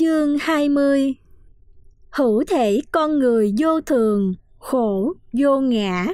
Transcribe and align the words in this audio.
Chương 0.00 0.38
20 0.38 1.14
Hữu 2.10 2.44
thể 2.48 2.80
con 2.92 3.18
người 3.18 3.54
vô 3.58 3.80
thường, 3.80 4.34
khổ 4.58 5.14
vô 5.32 5.60
ngã. 5.60 6.06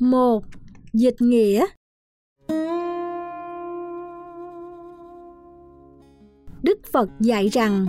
một 0.00 0.44
Dịch 0.92 1.20
nghĩa 1.20 1.66
Phật 6.92 7.08
dạy 7.20 7.48
rằng 7.48 7.86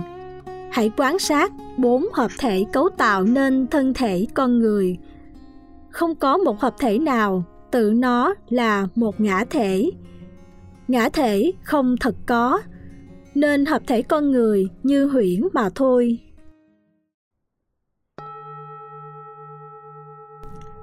hãy 0.72 0.90
quan 0.96 1.18
sát 1.18 1.52
bốn 1.78 2.06
hợp 2.12 2.30
thể 2.38 2.64
cấu 2.72 2.88
tạo 2.88 3.24
nên 3.24 3.66
thân 3.66 3.94
thể 3.94 4.26
con 4.34 4.58
người. 4.58 4.98
Không 5.90 6.14
có 6.14 6.36
một 6.36 6.60
hợp 6.60 6.74
thể 6.78 6.98
nào 6.98 7.44
tự 7.70 7.92
nó 7.96 8.34
là 8.48 8.88
một 8.94 9.20
ngã 9.20 9.44
thể. 9.50 9.90
Ngã 10.88 11.08
thể 11.08 11.52
không 11.62 11.96
thật 12.00 12.14
có, 12.26 12.60
nên 13.34 13.66
hợp 13.66 13.82
thể 13.86 14.02
con 14.02 14.30
người 14.30 14.68
như 14.82 15.06
huyễn 15.06 15.48
mà 15.52 15.70
thôi. 15.74 16.18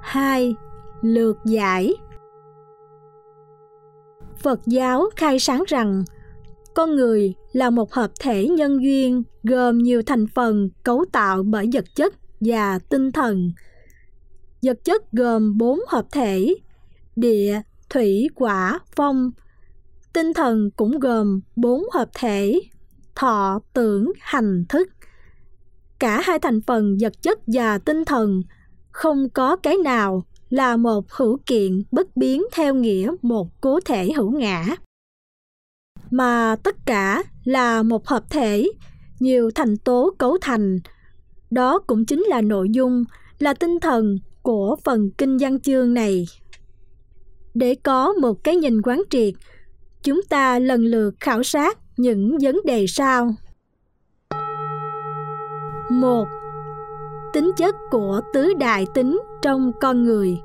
2. 0.02 0.56
Lược 1.02 1.38
giải 1.46 1.94
Phật 4.38 4.60
giáo 4.66 5.06
khai 5.16 5.40
sáng 5.40 5.64
rằng 5.68 6.04
con 6.76 6.96
người 6.96 7.34
là 7.54 7.70
một 7.70 7.94
hợp 7.94 8.12
thể 8.20 8.48
nhân 8.48 8.84
duyên 8.84 9.24
gồm 9.44 9.78
nhiều 9.78 10.02
thành 10.06 10.28
phần 10.28 10.70
cấu 10.84 11.06
tạo 11.12 11.44
bởi 11.44 11.70
vật 11.74 11.86
chất 11.96 12.14
và 12.40 12.80
tinh 12.80 13.12
thần. 13.12 13.52
Vật 14.62 14.78
chất 14.84 15.12
gồm 15.12 15.58
bốn 15.58 15.80
hợp 15.88 16.06
thể: 16.12 16.56
địa, 17.16 17.62
thủy, 17.90 18.28
hỏa, 18.36 18.80
phong. 18.96 19.32
Tinh 20.14 20.34
thần 20.34 20.72
cũng 20.72 21.00
gồm 21.00 21.42
bốn 21.56 21.84
hợp 21.94 22.10
thể: 22.14 22.60
thọ, 23.16 23.60
tưởng, 23.74 24.12
hành, 24.20 24.66
thức. 24.70 24.88
Cả 26.00 26.22
hai 26.24 26.40
thành 26.40 26.62
phần 26.62 26.98
vật 27.02 27.14
chất 27.22 27.40
và 27.48 27.78
tinh 27.78 28.06
thần 28.06 28.42
không 28.92 29.30
có 29.30 29.56
cái 29.56 29.78
nào 29.78 30.24
là 30.50 30.78
một 30.78 31.12
hữu 31.12 31.38
kiện 31.46 31.84
bất 31.92 32.18
biến 32.18 32.44
theo 32.52 32.76
nghĩa 32.76 33.12
một 33.22 33.48
cố 33.62 33.80
thể 33.86 34.12
hữu 34.16 34.32
ngã 34.32 34.76
mà 36.12 36.56
tất 36.64 36.76
cả 36.86 37.24
là 37.44 37.84
một 37.84 38.08
hợp 38.08 38.24
thể, 38.30 38.68
nhiều 39.20 39.50
thành 39.56 39.78
tố 39.78 40.14
cấu 40.18 40.38
thành. 40.42 40.80
Đó 41.52 41.80
cũng 41.88 42.06
chính 42.06 42.22
là 42.22 42.42
nội 42.42 42.68
dung, 42.70 43.04
là 43.40 43.54
tinh 43.54 43.80
thần 43.82 44.18
của 44.42 44.76
phần 44.84 45.12
kinh 45.18 45.38
văn 45.38 45.60
chương 45.60 45.94
này. 45.94 46.26
Để 47.54 47.76
có 47.84 48.14
một 48.14 48.44
cái 48.44 48.56
nhìn 48.56 48.82
quán 48.82 49.02
triệt, 49.10 49.34
chúng 50.04 50.22
ta 50.30 50.60
lần 50.60 50.86
lượt 50.86 51.16
khảo 51.20 51.44
sát 51.44 51.78
những 51.98 52.38
vấn 52.42 52.60
đề 52.66 52.86
sau. 52.88 53.34
Một, 55.92 56.26
tính 57.34 57.52
chất 57.58 57.76
của 57.92 58.22
tứ 58.34 58.54
đại 58.60 58.86
tính 58.94 59.20
trong 59.42 59.72
con 59.82 60.04
người. 60.04 60.38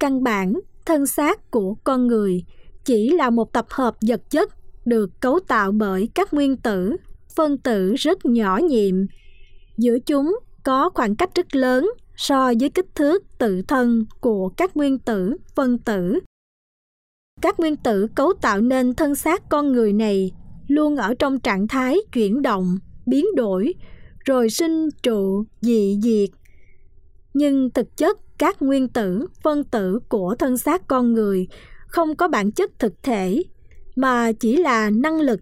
Căn 0.00 0.22
bản 0.22 0.52
thân 0.86 1.06
xác 1.06 1.50
của 1.50 1.74
con 1.84 2.06
người 2.06 2.44
chỉ 2.88 3.10
là 3.10 3.30
một 3.30 3.52
tập 3.52 3.66
hợp 3.70 3.96
vật 4.00 4.30
chất 4.30 4.52
được 4.86 5.20
cấu 5.20 5.40
tạo 5.48 5.72
bởi 5.72 6.08
các 6.14 6.34
nguyên 6.34 6.56
tử, 6.56 6.96
phân 7.36 7.58
tử 7.58 7.94
rất 7.94 8.26
nhỏ 8.26 8.58
nhiệm. 8.58 8.94
Giữa 9.76 9.98
chúng 9.98 10.38
có 10.62 10.90
khoảng 10.94 11.16
cách 11.16 11.30
rất 11.34 11.56
lớn 11.56 11.90
so 12.16 12.52
với 12.60 12.70
kích 12.70 12.86
thước 12.94 13.24
tự 13.38 13.62
thân 13.62 14.04
của 14.20 14.48
các 14.48 14.76
nguyên 14.76 14.98
tử, 14.98 15.36
phân 15.54 15.78
tử. 15.78 16.18
Các 17.40 17.60
nguyên 17.60 17.76
tử 17.76 18.06
cấu 18.14 18.32
tạo 18.40 18.60
nên 18.60 18.94
thân 18.94 19.14
xác 19.14 19.48
con 19.48 19.72
người 19.72 19.92
này 19.92 20.32
luôn 20.68 20.96
ở 20.96 21.14
trong 21.18 21.40
trạng 21.40 21.68
thái 21.68 21.96
chuyển 22.12 22.42
động, 22.42 22.78
biến 23.06 23.24
đổi, 23.36 23.74
rồi 24.24 24.50
sinh 24.50 24.88
trụ, 25.02 25.44
dị 25.60 25.98
diệt. 26.02 26.30
Nhưng 27.34 27.70
thực 27.70 27.96
chất 27.96 28.18
các 28.38 28.62
nguyên 28.62 28.88
tử, 28.88 29.26
phân 29.42 29.64
tử 29.64 29.98
của 30.08 30.34
thân 30.38 30.58
xác 30.58 30.86
con 30.86 31.12
người 31.12 31.48
không 31.88 32.16
có 32.16 32.28
bản 32.28 32.50
chất 32.50 32.78
thực 32.78 33.02
thể, 33.02 33.42
mà 33.96 34.32
chỉ 34.32 34.56
là 34.56 34.90
năng 34.90 35.20
lực. 35.20 35.40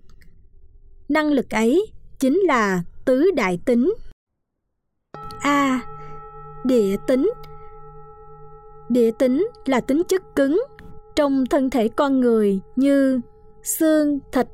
Năng 1.08 1.32
lực 1.32 1.50
ấy 1.50 1.86
chính 2.18 2.38
là 2.38 2.82
tứ 3.04 3.30
đại 3.36 3.58
tính. 3.64 3.94
A. 5.40 5.80
Địa 6.64 6.96
tính. 7.06 7.32
Địa 8.88 9.10
tính 9.18 9.48
là 9.64 9.80
tính 9.80 10.02
chất 10.08 10.22
cứng 10.36 10.64
trong 11.16 11.46
thân 11.46 11.70
thể 11.70 11.88
con 11.88 12.20
người 12.20 12.60
như 12.76 13.20
xương, 13.62 14.18
thịt, 14.32 14.46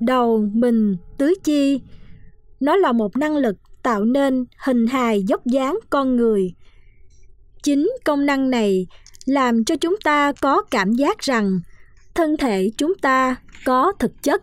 đầu, 0.00 0.48
mình, 0.52 0.96
tứ 1.18 1.34
chi. 1.44 1.80
Nó 2.60 2.76
là 2.76 2.92
một 2.92 3.16
năng 3.16 3.36
lực 3.36 3.56
tạo 3.82 4.04
nên 4.04 4.44
hình 4.64 4.86
hài 4.86 5.22
dốc 5.22 5.46
dáng 5.46 5.78
con 5.90 6.16
người. 6.16 6.54
Chính 7.62 7.90
công 8.04 8.26
năng 8.26 8.50
này 8.50 8.86
làm 9.24 9.64
cho 9.64 9.76
chúng 9.76 9.96
ta 10.04 10.32
có 10.32 10.62
cảm 10.70 10.92
giác 10.92 11.18
rằng 11.18 11.60
thân 12.14 12.36
thể 12.36 12.70
chúng 12.78 12.94
ta 12.94 13.36
có 13.64 13.92
thực 13.98 14.22
chất. 14.22 14.42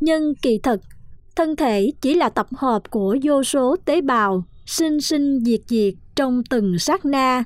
Nhưng 0.00 0.34
kỳ 0.34 0.58
thực, 0.62 0.80
thân 1.36 1.56
thể 1.56 1.92
chỉ 2.00 2.14
là 2.14 2.28
tập 2.28 2.46
hợp 2.56 2.90
của 2.90 3.16
vô 3.22 3.44
số 3.44 3.76
tế 3.84 4.00
bào 4.00 4.44
sinh 4.66 5.00
sinh 5.00 5.44
diệt 5.44 5.60
diệt 5.66 5.94
trong 6.14 6.42
từng 6.50 6.78
sát 6.78 7.04
na, 7.04 7.44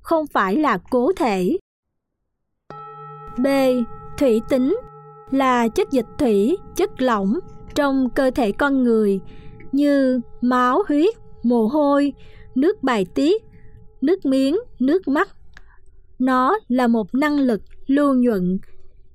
không 0.00 0.26
phải 0.26 0.56
là 0.56 0.78
cố 0.90 1.12
thể. 1.16 1.58
B. 3.38 3.46
Thủy 4.18 4.40
tính 4.48 4.76
là 5.30 5.68
chất 5.68 5.90
dịch 5.90 6.06
thủy, 6.18 6.56
chất 6.76 7.02
lỏng 7.02 7.38
trong 7.74 8.10
cơ 8.10 8.30
thể 8.30 8.52
con 8.52 8.82
người 8.82 9.20
như 9.72 10.20
máu, 10.40 10.82
huyết, 10.88 11.14
mồ 11.42 11.66
hôi, 11.66 12.12
nước 12.54 12.82
bài 12.82 13.06
tiết, 13.14 13.42
nước 14.00 14.26
miếng, 14.26 14.58
nước 14.78 15.08
mắt 15.08 15.28
nó 16.22 16.58
là 16.68 16.86
một 16.86 17.14
năng 17.14 17.38
lực 17.38 17.62
lưu 17.86 18.14
nhuận. 18.14 18.58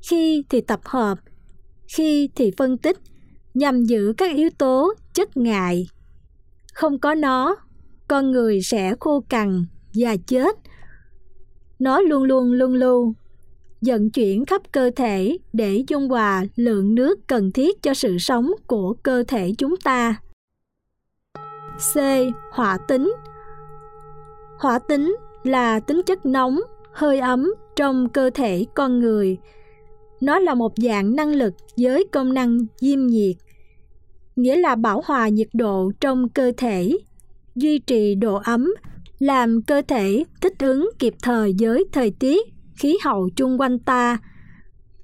Khi 0.09 0.43
thì 0.49 0.61
tập 0.61 0.79
hợp, 0.83 1.19
khi 1.87 2.29
thì 2.35 2.51
phân 2.57 2.77
tích, 2.77 2.97
nhằm 3.53 3.83
giữ 3.83 4.13
các 4.17 4.35
yếu 4.35 4.49
tố 4.57 4.93
chất 5.13 5.37
ngại. 5.37 5.87
Không 6.73 6.99
có 6.99 7.15
nó, 7.15 7.55
con 8.07 8.31
người 8.31 8.61
sẽ 8.61 8.95
khô 8.99 9.23
cằn 9.29 9.65
và 9.95 10.15
chết. 10.27 10.55
Nó 11.79 12.01
luôn 12.01 12.23
luôn 12.23 12.51
luân 12.51 12.73
lưu 12.73 13.13
vận 13.81 14.09
chuyển 14.09 14.45
khắp 14.45 14.61
cơ 14.71 14.91
thể 14.95 15.37
để 15.53 15.83
dung 15.87 16.09
hòa 16.09 16.43
lượng 16.55 16.95
nước 16.95 17.19
cần 17.27 17.51
thiết 17.51 17.81
cho 17.81 17.93
sự 17.93 18.17
sống 18.17 18.51
của 18.67 18.93
cơ 19.03 19.23
thể 19.27 19.51
chúng 19.57 19.77
ta. 19.77 20.15
C. 21.93 21.97
Hỏa 22.51 22.77
tính. 22.87 23.13
Hỏa 24.59 24.79
tính 24.79 25.15
là 25.43 25.79
tính 25.79 26.01
chất 26.05 26.25
nóng 26.25 26.59
hơi 26.97 27.19
ấm 27.19 27.53
trong 27.75 28.09
cơ 28.09 28.29
thể 28.33 28.65
con 28.75 28.99
người. 28.99 29.37
Nó 30.21 30.39
là 30.39 30.53
một 30.53 30.73
dạng 30.77 31.15
năng 31.15 31.35
lực 31.35 31.53
với 31.77 32.05
công 32.11 32.33
năng 32.33 32.57
diêm 32.77 33.07
nhiệt, 33.07 33.35
nghĩa 34.35 34.55
là 34.55 34.75
bảo 34.75 35.01
hòa 35.05 35.27
nhiệt 35.27 35.47
độ 35.53 35.91
trong 35.99 36.29
cơ 36.29 36.51
thể, 36.57 36.97
duy 37.55 37.79
trì 37.79 38.15
độ 38.15 38.35
ấm, 38.43 38.73
làm 39.19 39.61
cơ 39.61 39.81
thể 39.87 40.23
thích 40.41 40.53
ứng 40.59 40.89
kịp 40.99 41.13
thời 41.21 41.55
với 41.59 41.85
thời 41.91 42.11
tiết, 42.11 42.47
khí 42.75 42.97
hậu 43.03 43.29
chung 43.35 43.61
quanh 43.61 43.79
ta. 43.79 44.17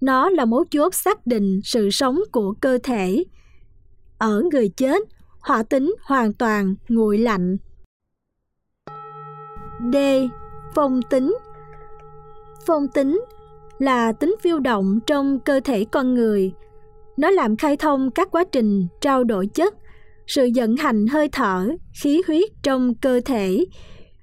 Nó 0.02 0.30
là 0.30 0.46
mấu 0.46 0.64
chốt 0.72 0.96
xác 0.96 1.28
định 1.28 1.60
sự 1.64 1.90
sống 1.90 2.20
của 2.32 2.54
cơ 2.62 2.78
thể. 2.84 3.24
Ở 4.18 4.44
người 4.52 4.70
chết, 4.70 5.02
hỏa 5.40 5.64
tính 5.64 5.96
hoàn 6.04 6.34
toàn 6.34 6.76
nguội 6.90 7.18
lạnh. 7.18 7.58
D. 9.94 9.96
Phong 10.76 11.02
tính 11.10 11.38
phong 12.68 12.88
tính 12.88 13.22
là 13.80 14.12
tính 14.12 14.36
phiêu 14.42 14.60
động 14.60 15.00
trong 15.08 15.40
cơ 15.40 15.60
thể 15.64 15.86
con 15.86 16.14
người. 16.14 16.54
Nó 17.18 17.30
làm 17.30 17.56
khai 17.56 17.78
thông 17.78 18.12
các 18.12 18.32
quá 18.32 18.44
trình 18.52 18.88
trao 19.02 19.24
đổi 19.24 19.48
chất, 19.48 19.74
sự 20.28 20.50
vận 20.56 20.76
hành 20.78 21.08
hơi 21.08 21.30
thở, 21.32 21.70
khí 22.02 22.22
huyết 22.28 22.50
trong 22.64 22.96
cơ 22.96 23.22
thể. 23.26 23.66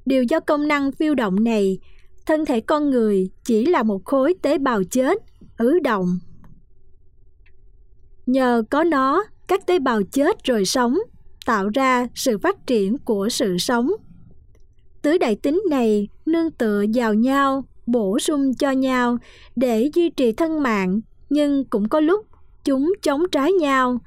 Đều 0.06 0.22
do 0.22 0.40
công 0.40 0.68
năng 0.68 0.92
phiêu 0.92 1.14
động 1.14 1.44
này, 1.44 1.78
thân 2.26 2.44
thể 2.44 2.60
con 2.60 2.90
người 2.90 3.30
chỉ 3.44 3.66
là 3.66 3.82
một 3.82 4.04
khối 4.04 4.34
tế 4.42 4.58
bào 4.58 4.82
chết, 4.84 5.18
ứ 5.58 5.78
động. 5.78 6.18
Nhờ 8.26 8.62
có 8.70 8.84
nó, 8.84 9.24
các 9.48 9.66
tế 9.66 9.78
bào 9.78 10.02
chết 10.02 10.44
rồi 10.44 10.64
sống, 10.64 10.98
tạo 11.46 11.68
ra 11.74 12.06
sự 12.14 12.38
phát 12.38 12.66
triển 12.66 12.98
của 12.98 13.28
sự 13.28 13.58
sống. 13.58 13.90
Tứ 15.02 15.18
đại 15.18 15.36
tính 15.36 15.62
này 15.70 16.08
nương 16.26 16.50
tựa 16.50 16.84
vào 16.94 17.14
nhau 17.14 17.64
bổ 17.90 18.18
sung 18.18 18.54
cho 18.54 18.70
nhau 18.70 19.18
để 19.56 19.90
duy 19.94 20.10
trì 20.10 20.32
thân 20.32 20.62
mạng 20.62 21.00
nhưng 21.30 21.64
cũng 21.64 21.88
có 21.88 22.00
lúc 22.00 22.26
chúng 22.64 22.92
chống 23.02 23.22
trái 23.32 23.52
nhau. 23.52 23.98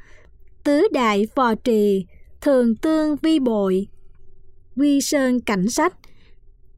Tứ 0.63 0.87
đại 0.91 1.27
phò 1.35 1.55
trì, 1.55 2.05
thường 2.41 2.75
tương 2.75 3.15
vi 3.21 3.39
bội, 3.39 3.87
quy 4.75 5.01
sơn 5.01 5.39
cảnh 5.39 5.69
sách. 5.69 5.93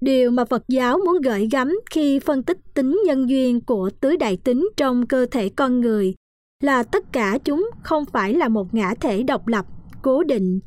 Điều 0.01 0.31
mà 0.31 0.45
Phật 0.45 0.63
giáo 0.67 0.97
muốn 1.05 1.21
gợi 1.21 1.47
gắm 1.51 1.79
khi 1.91 2.19
phân 2.19 2.43
tích 2.43 2.57
tính 2.73 3.01
nhân 3.05 3.29
duyên 3.29 3.61
của 3.61 3.89
tứ 3.99 4.15
đại 4.15 4.37
tính 4.37 4.69
trong 4.77 5.07
cơ 5.07 5.25
thể 5.31 5.49
con 5.49 5.81
người 5.81 6.15
là 6.63 6.83
tất 6.83 7.13
cả 7.13 7.37
chúng 7.43 7.69
không 7.83 8.05
phải 8.05 8.33
là 8.33 8.47
một 8.47 8.73
ngã 8.73 8.93
thể 9.01 9.23
độc 9.23 9.47
lập, 9.47 9.65
cố 10.01 10.23
định. 10.23 10.59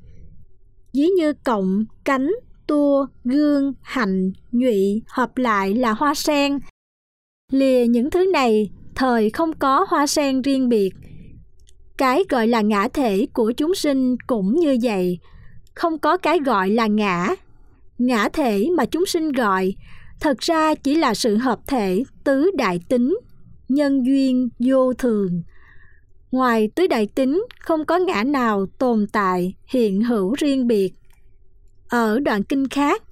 Ví 0.95 1.07
như 1.07 1.33
cộng, 1.33 1.85
cánh, 2.05 2.33
tua, 2.69 3.07
gương, 3.25 3.73
hạnh 3.83 4.33
nhụy 4.53 5.03
hợp 5.07 5.39
lại 5.39 5.75
là 5.75 5.93
hoa 5.93 6.15
sen. 6.15 6.59
Lìa 7.53 7.87
những 7.87 8.11
thứ 8.11 8.31
này, 8.33 8.71
thời 8.95 9.31
không 9.31 9.53
có 9.59 9.87
hoa 9.89 10.07
sen 10.07 10.43
riêng 10.43 10.69
biệt. 10.69 10.91
Cái 11.99 12.25
gọi 12.29 12.49
là 12.49 12.61
ngã 12.61 12.89
thể 12.89 13.27
của 13.33 13.53
chúng 13.53 13.75
sinh 13.75 14.17
cũng 14.27 14.55
như 14.55 14.79
vậy. 14.83 15.19
Không 15.75 15.99
có 15.99 16.17
cái 16.17 16.39
gọi 16.39 16.71
là 16.71 16.87
ngã. 16.87 17.35
Ngã 17.99 18.29
thể 18.29 18.69
mà 18.77 18.85
chúng 18.85 19.07
sinh 19.07 19.33
gọi, 19.33 19.75
thật 20.21 20.39
ra 20.39 20.75
chỉ 20.75 20.95
là 20.95 21.15
sự 21.15 21.37
hợp 21.37 21.59
thể 21.67 22.03
tứ 22.25 22.51
đại 22.55 22.81
tính, 22.89 23.19
nhân 23.69 24.07
duyên 24.07 24.49
vô 24.59 24.93
thường. 24.93 25.43
Ngoài 26.31 26.71
tứ 26.75 26.87
đại 26.87 27.07
tính, 27.15 27.45
không 27.61 27.85
có 27.85 27.99
ngã 27.99 28.25
nào 28.25 28.67
tồn 28.79 29.07
tại, 29.13 29.55
hiện 29.67 30.03
hữu 30.03 30.35
riêng 30.35 30.67
biệt. 30.67 30.93
Ở 31.89 32.21
đoạn 32.21 32.43
kinh 32.43 32.69
khác, 32.69 33.03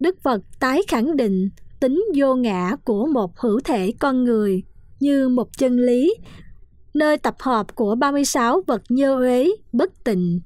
Đức 0.00 0.22
Phật 0.22 0.40
tái 0.60 0.82
khẳng 0.88 1.16
định 1.16 1.50
tính 1.80 2.04
vô 2.16 2.34
ngã 2.34 2.76
của 2.84 3.06
một 3.06 3.38
hữu 3.38 3.60
thể 3.60 3.92
con 3.98 4.24
người 4.24 4.62
như 5.00 5.28
một 5.28 5.58
chân 5.58 5.78
lý, 5.78 6.14
nơi 6.94 7.18
tập 7.18 7.34
hợp 7.38 7.74
của 7.74 7.94
36 7.94 8.62
vật 8.66 8.82
nhơ 8.88 9.16
uế 9.16 9.50
bất 9.72 10.04
tịnh. 10.04 10.40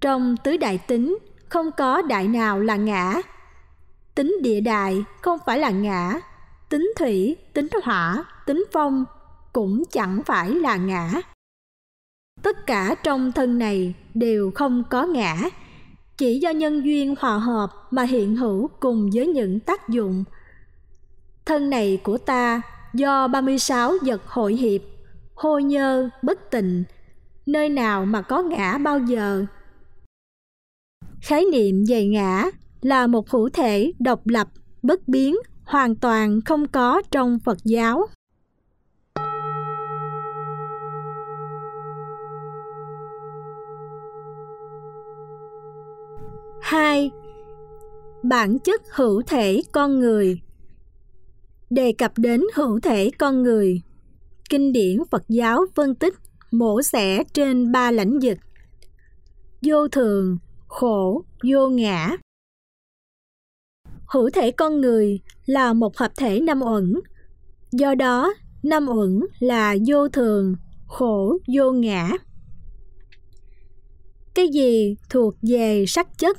Trong 0.00 0.36
tứ 0.44 0.56
đại 0.56 0.78
tính, 0.78 1.18
không 1.48 1.70
có 1.76 2.02
đại 2.02 2.28
nào 2.28 2.60
là 2.60 2.76
ngã. 2.76 3.22
Tính 4.14 4.36
địa 4.42 4.60
đại 4.60 5.04
không 5.22 5.38
phải 5.46 5.58
là 5.58 5.70
ngã, 5.70 6.20
tính 6.68 6.92
thủy, 6.98 7.36
tính 7.52 7.68
hỏa, 7.82 8.24
tính 8.46 8.64
phong 8.72 9.04
cũng 9.52 9.82
chẳng 9.90 10.22
phải 10.26 10.50
là 10.50 10.76
ngã. 10.76 11.20
Tất 12.42 12.66
cả 12.66 12.94
trong 13.02 13.32
thân 13.32 13.58
này 13.58 13.94
đều 14.14 14.50
không 14.54 14.82
có 14.90 15.06
ngã, 15.06 15.36
chỉ 16.18 16.38
do 16.38 16.50
nhân 16.50 16.84
duyên 16.84 17.14
hòa 17.18 17.38
hợp 17.38 17.70
mà 17.90 18.02
hiện 18.02 18.36
hữu 18.36 18.68
cùng 18.80 19.10
với 19.14 19.26
những 19.26 19.60
tác 19.60 19.88
dụng. 19.88 20.24
Thân 21.46 21.70
này 21.70 22.00
của 22.02 22.18
ta 22.18 22.62
do 22.94 23.28
36 23.28 23.92
vật 24.02 24.26
hội 24.26 24.54
hiệp, 24.54 24.80
hôi 25.34 25.62
nhơ, 25.62 26.10
bất 26.22 26.50
tịnh, 26.50 26.84
nơi 27.46 27.68
nào 27.68 28.04
mà 28.04 28.22
có 28.22 28.42
ngã 28.42 28.78
bao 28.78 28.98
giờ. 28.98 29.44
Khái 31.20 31.44
niệm 31.52 31.84
về 31.88 32.06
ngã 32.06 32.44
là 32.80 33.06
một 33.06 33.30
hữu 33.30 33.48
thể 33.48 33.92
độc 33.98 34.26
lập, 34.26 34.48
bất 34.82 35.08
biến, 35.08 35.36
hoàn 35.64 35.94
toàn 35.94 36.40
không 36.40 36.68
có 36.68 37.02
trong 37.10 37.38
Phật 37.44 37.58
giáo. 37.64 38.06
2. 46.66 47.10
Bản 48.22 48.58
chất 48.58 48.82
hữu 48.90 49.22
thể 49.22 49.62
con 49.72 49.98
người 49.98 50.40
Đề 51.70 51.92
cập 51.98 52.12
đến 52.16 52.42
hữu 52.54 52.80
thể 52.80 53.10
con 53.18 53.42
người, 53.42 53.82
kinh 54.50 54.72
điển 54.72 54.98
Phật 55.10 55.22
giáo 55.28 55.64
phân 55.74 55.94
tích 55.94 56.14
mổ 56.50 56.82
xẻ 56.82 57.24
trên 57.32 57.72
ba 57.72 57.90
lãnh 57.90 58.18
vực 58.22 58.38
vô 59.62 59.88
thường, 59.88 60.38
khổ, 60.66 61.24
vô 61.52 61.68
ngã. 61.68 62.16
Hữu 64.06 64.30
thể 64.30 64.50
con 64.50 64.80
người 64.80 65.20
là 65.46 65.72
một 65.72 65.96
hợp 65.96 66.12
thể 66.16 66.40
năm 66.40 66.62
uẩn, 66.62 66.94
do 67.72 67.94
đó 67.94 68.34
năm 68.62 68.88
uẩn 68.88 69.20
là 69.38 69.76
vô 69.86 70.08
thường, 70.08 70.54
khổ, 70.86 71.38
vô 71.56 71.72
ngã. 71.72 72.10
Cái 74.34 74.48
gì 74.48 74.96
thuộc 75.10 75.34
về 75.42 75.84
sắc 75.88 76.18
chất 76.18 76.38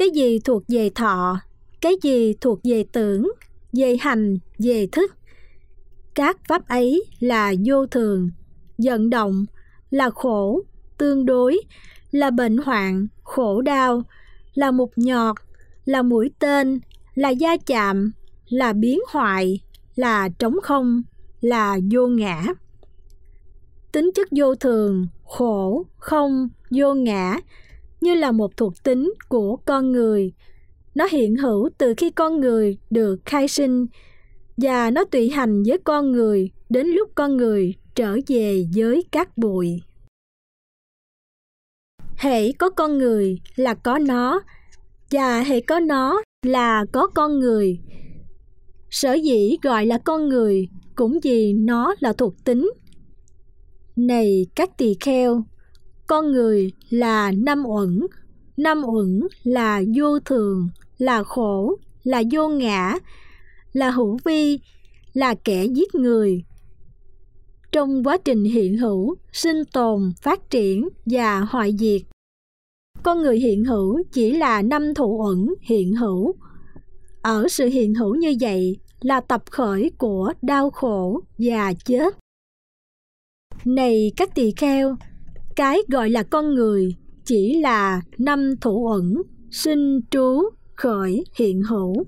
cái 0.00 0.10
gì 0.10 0.38
thuộc 0.44 0.62
về 0.68 0.90
thọ, 0.94 1.40
cái 1.80 1.92
gì 2.02 2.34
thuộc 2.40 2.60
về 2.64 2.84
tưởng, 2.92 3.32
về 3.72 3.96
hành, 4.00 4.38
về 4.58 4.86
thức? 4.92 5.12
Các 6.14 6.38
pháp 6.48 6.68
ấy 6.68 7.04
là 7.18 7.52
vô 7.66 7.86
thường, 7.86 8.30
vận 8.78 9.10
động, 9.10 9.46
là 9.90 10.10
khổ, 10.10 10.60
tương 10.98 11.26
đối, 11.26 11.60
là 12.10 12.30
bệnh 12.30 12.58
hoạn, 12.58 13.06
khổ 13.22 13.60
đau, 13.60 14.02
là 14.54 14.70
mục 14.70 14.92
nhọt, 14.96 15.36
là 15.84 16.02
mũi 16.02 16.30
tên, 16.38 16.80
là 17.14 17.28
da 17.28 17.56
chạm, 17.66 18.12
là 18.48 18.72
biến 18.72 18.98
hoại, 19.08 19.60
là 19.96 20.28
trống 20.28 20.56
không, 20.62 21.02
là 21.40 21.78
vô 21.92 22.06
ngã. 22.06 22.44
Tính 23.92 24.10
chất 24.14 24.28
vô 24.30 24.54
thường, 24.54 25.06
khổ, 25.24 25.86
không, 25.98 26.48
vô 26.70 26.94
ngã 26.94 27.40
như 28.00 28.14
là 28.14 28.32
một 28.32 28.56
thuộc 28.56 28.72
tính 28.84 29.12
của 29.28 29.56
con 29.56 29.92
người. 29.92 30.32
Nó 30.94 31.06
hiện 31.10 31.36
hữu 31.36 31.70
từ 31.78 31.94
khi 31.96 32.10
con 32.10 32.40
người 32.40 32.78
được 32.90 33.20
khai 33.24 33.48
sinh 33.48 33.86
và 34.56 34.90
nó 34.90 35.04
tùy 35.04 35.30
hành 35.30 35.62
với 35.66 35.78
con 35.84 36.12
người 36.12 36.50
đến 36.68 36.86
lúc 36.86 37.10
con 37.14 37.36
người 37.36 37.74
trở 37.94 38.16
về 38.26 38.64
với 38.74 39.04
các 39.12 39.38
bụi. 39.38 39.82
Hệ 42.16 42.52
có 42.52 42.70
con 42.70 42.98
người 42.98 43.38
là 43.56 43.74
có 43.74 43.98
nó 43.98 44.42
và 45.10 45.40
hệ 45.40 45.60
có 45.60 45.80
nó 45.80 46.22
là 46.42 46.84
có 46.92 47.06
con 47.06 47.38
người. 47.38 47.78
Sở 48.90 49.12
dĩ 49.12 49.56
gọi 49.62 49.86
là 49.86 49.98
con 49.98 50.28
người 50.28 50.68
cũng 50.94 51.18
vì 51.22 51.52
nó 51.52 51.94
là 52.00 52.12
thuộc 52.12 52.34
tính. 52.44 52.70
Này, 53.96 54.46
các 54.54 54.78
tỳ 54.78 54.94
kheo 55.00 55.44
con 56.10 56.32
người 56.32 56.72
là 56.88 57.32
năm 57.32 57.66
uẩn 57.66 58.06
năm 58.56 58.84
uẩn 58.84 59.20
là 59.42 59.82
vô 59.96 60.18
thường, 60.20 60.68
là 60.98 61.22
khổ, 61.22 61.76
là 62.02 62.22
vô 62.32 62.48
ngã, 62.48 62.94
là 63.72 63.90
hữu 63.90 64.18
vi, 64.24 64.58
là 65.12 65.34
kẻ 65.34 65.64
giết 65.64 65.94
người. 65.94 66.44
Trong 67.72 68.04
quá 68.04 68.16
trình 68.24 68.44
hiện 68.44 68.76
hữu, 68.76 69.14
sinh 69.32 69.64
tồn, 69.72 70.12
phát 70.22 70.50
triển 70.50 70.88
và 71.06 71.40
hoại 71.40 71.76
diệt, 71.78 72.02
con 73.02 73.22
người 73.22 73.38
hiện 73.38 73.64
hữu 73.64 74.02
chỉ 74.12 74.32
là 74.32 74.62
năm 74.62 74.94
thụ 74.94 75.18
uẩn 75.24 75.54
hiện 75.60 75.94
hữu. 75.94 76.34
Ở 77.22 77.48
sự 77.48 77.66
hiện 77.66 77.94
hữu 77.94 78.14
như 78.14 78.34
vậy 78.40 78.76
là 79.00 79.20
tập 79.20 79.42
khởi 79.50 79.90
của 79.98 80.32
đau 80.42 80.70
khổ 80.70 81.20
và 81.38 81.72
chết. 81.84 82.16
Này 83.64 84.12
các 84.16 84.34
tỳ 84.34 84.52
kheo 84.56 84.96
cái 85.60 85.78
gọi 85.88 86.10
là 86.10 86.22
con 86.22 86.54
người, 86.54 86.96
chỉ 87.24 87.60
là 87.60 88.00
năm 88.18 88.56
thủ 88.60 88.86
ẩn, 88.86 89.22
sinh 89.50 90.00
trú, 90.10 90.42
khởi, 90.76 91.24
hiện 91.34 91.62
hữu. 91.62 92.04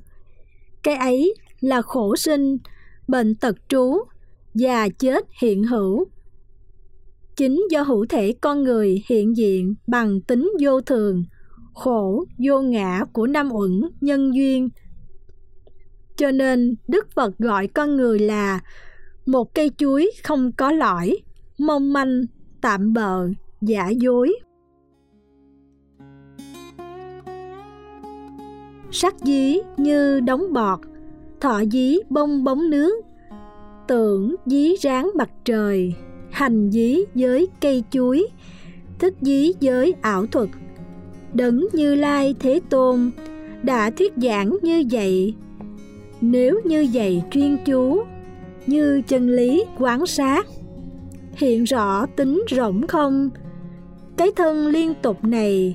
Cái 0.82 0.94
ấy 0.94 1.34
là 1.60 1.82
khổ 1.82 2.16
sinh, 2.16 2.56
bệnh 3.08 3.34
tật 3.34 3.56
trú 3.68 3.98
già 4.54 4.88
chết 4.88 5.24
hiện 5.42 5.64
hữu. 5.64 6.04
Chính 7.36 7.66
do 7.70 7.82
hữu 7.82 8.06
thể 8.08 8.34
con 8.40 8.62
người 8.62 9.02
hiện 9.08 9.36
diện 9.36 9.74
bằng 9.86 10.20
tính 10.20 10.52
vô 10.60 10.80
thường, 10.80 11.24
khổ, 11.74 12.24
vô 12.46 12.62
ngã 12.62 13.04
của 13.12 13.26
năm 13.26 13.52
uẩn 13.52 13.80
nhân 14.00 14.34
duyên. 14.34 14.68
Cho 16.16 16.30
nên 16.30 16.74
đức 16.88 17.06
phật 17.14 17.38
gọi 17.38 17.66
con 17.66 17.96
người 17.96 18.18
là 18.18 18.60
một 19.26 19.54
cây 19.54 19.70
chuối 19.78 20.10
không 20.24 20.52
có 20.52 20.72
lõi, 20.72 21.16
mong 21.58 21.92
manh 21.92 22.22
tạm 22.62 22.92
bợ, 22.92 23.28
giả 23.60 23.88
dối. 23.88 24.34
Sắc 28.90 29.14
dí 29.18 29.58
như 29.76 30.20
đóng 30.20 30.52
bọt, 30.52 30.80
thọ 31.40 31.64
dí 31.64 31.98
bông 32.10 32.44
bóng 32.44 32.70
nước 32.70 33.04
tưởng 33.88 34.34
dí 34.46 34.74
ráng 34.80 35.10
mặt 35.14 35.30
trời, 35.44 35.94
hành 36.30 36.70
dí 36.70 36.98
với 37.14 37.48
cây 37.60 37.84
chuối. 37.90 38.26
Thức 38.98 39.14
dí 39.20 39.52
với 39.60 39.94
ảo 40.00 40.26
thuật, 40.26 40.48
đấng 41.34 41.66
như 41.72 41.94
lai 41.94 42.34
thế 42.40 42.60
tôn 42.70 43.10
đã 43.62 43.90
thuyết 43.90 44.12
giảng 44.16 44.56
như 44.62 44.84
vậy. 44.90 45.34
Nếu 46.20 46.60
như 46.64 46.86
vậy 46.92 47.22
chuyên 47.30 47.58
chú 47.64 48.02
như 48.66 49.02
chân 49.08 49.28
lý 49.28 49.64
quán 49.78 50.06
sát 50.06 50.46
hiện 51.36 51.64
rõ 51.64 52.06
tính 52.06 52.44
rộng 52.48 52.86
không 52.86 53.30
cái 54.16 54.28
thân 54.36 54.66
liên 54.66 54.94
tục 55.02 55.24
này 55.24 55.74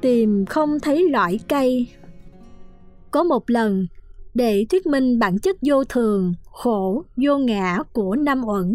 tìm 0.00 0.46
không 0.46 0.80
thấy 0.80 1.08
lõi 1.10 1.40
cây 1.48 1.86
có 3.10 3.22
một 3.22 3.50
lần 3.50 3.86
để 4.34 4.66
thuyết 4.70 4.86
minh 4.86 5.18
bản 5.18 5.38
chất 5.38 5.56
vô 5.62 5.84
thường, 5.84 6.34
khổ, 6.52 7.04
vô 7.16 7.38
ngã 7.38 7.78
của 7.92 8.16
năm 8.16 8.44
uẩn. 8.44 8.72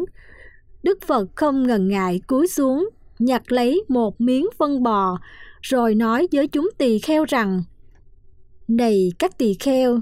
Đức 0.83 0.99
Phật 1.07 1.25
không 1.35 1.67
ngần 1.67 1.88
ngại 1.88 2.21
cúi 2.27 2.47
xuống, 2.47 2.89
nhặt 3.19 3.51
lấy 3.51 3.83
một 3.88 4.21
miếng 4.21 4.45
phân 4.57 4.83
bò, 4.83 5.17
rồi 5.61 5.95
nói 5.95 6.27
với 6.31 6.47
chúng 6.47 6.69
tỳ 6.77 6.99
kheo 6.99 7.25
rằng 7.25 7.63
Này 8.67 9.11
các 9.19 9.38
tỳ 9.38 9.53
kheo, 9.53 9.99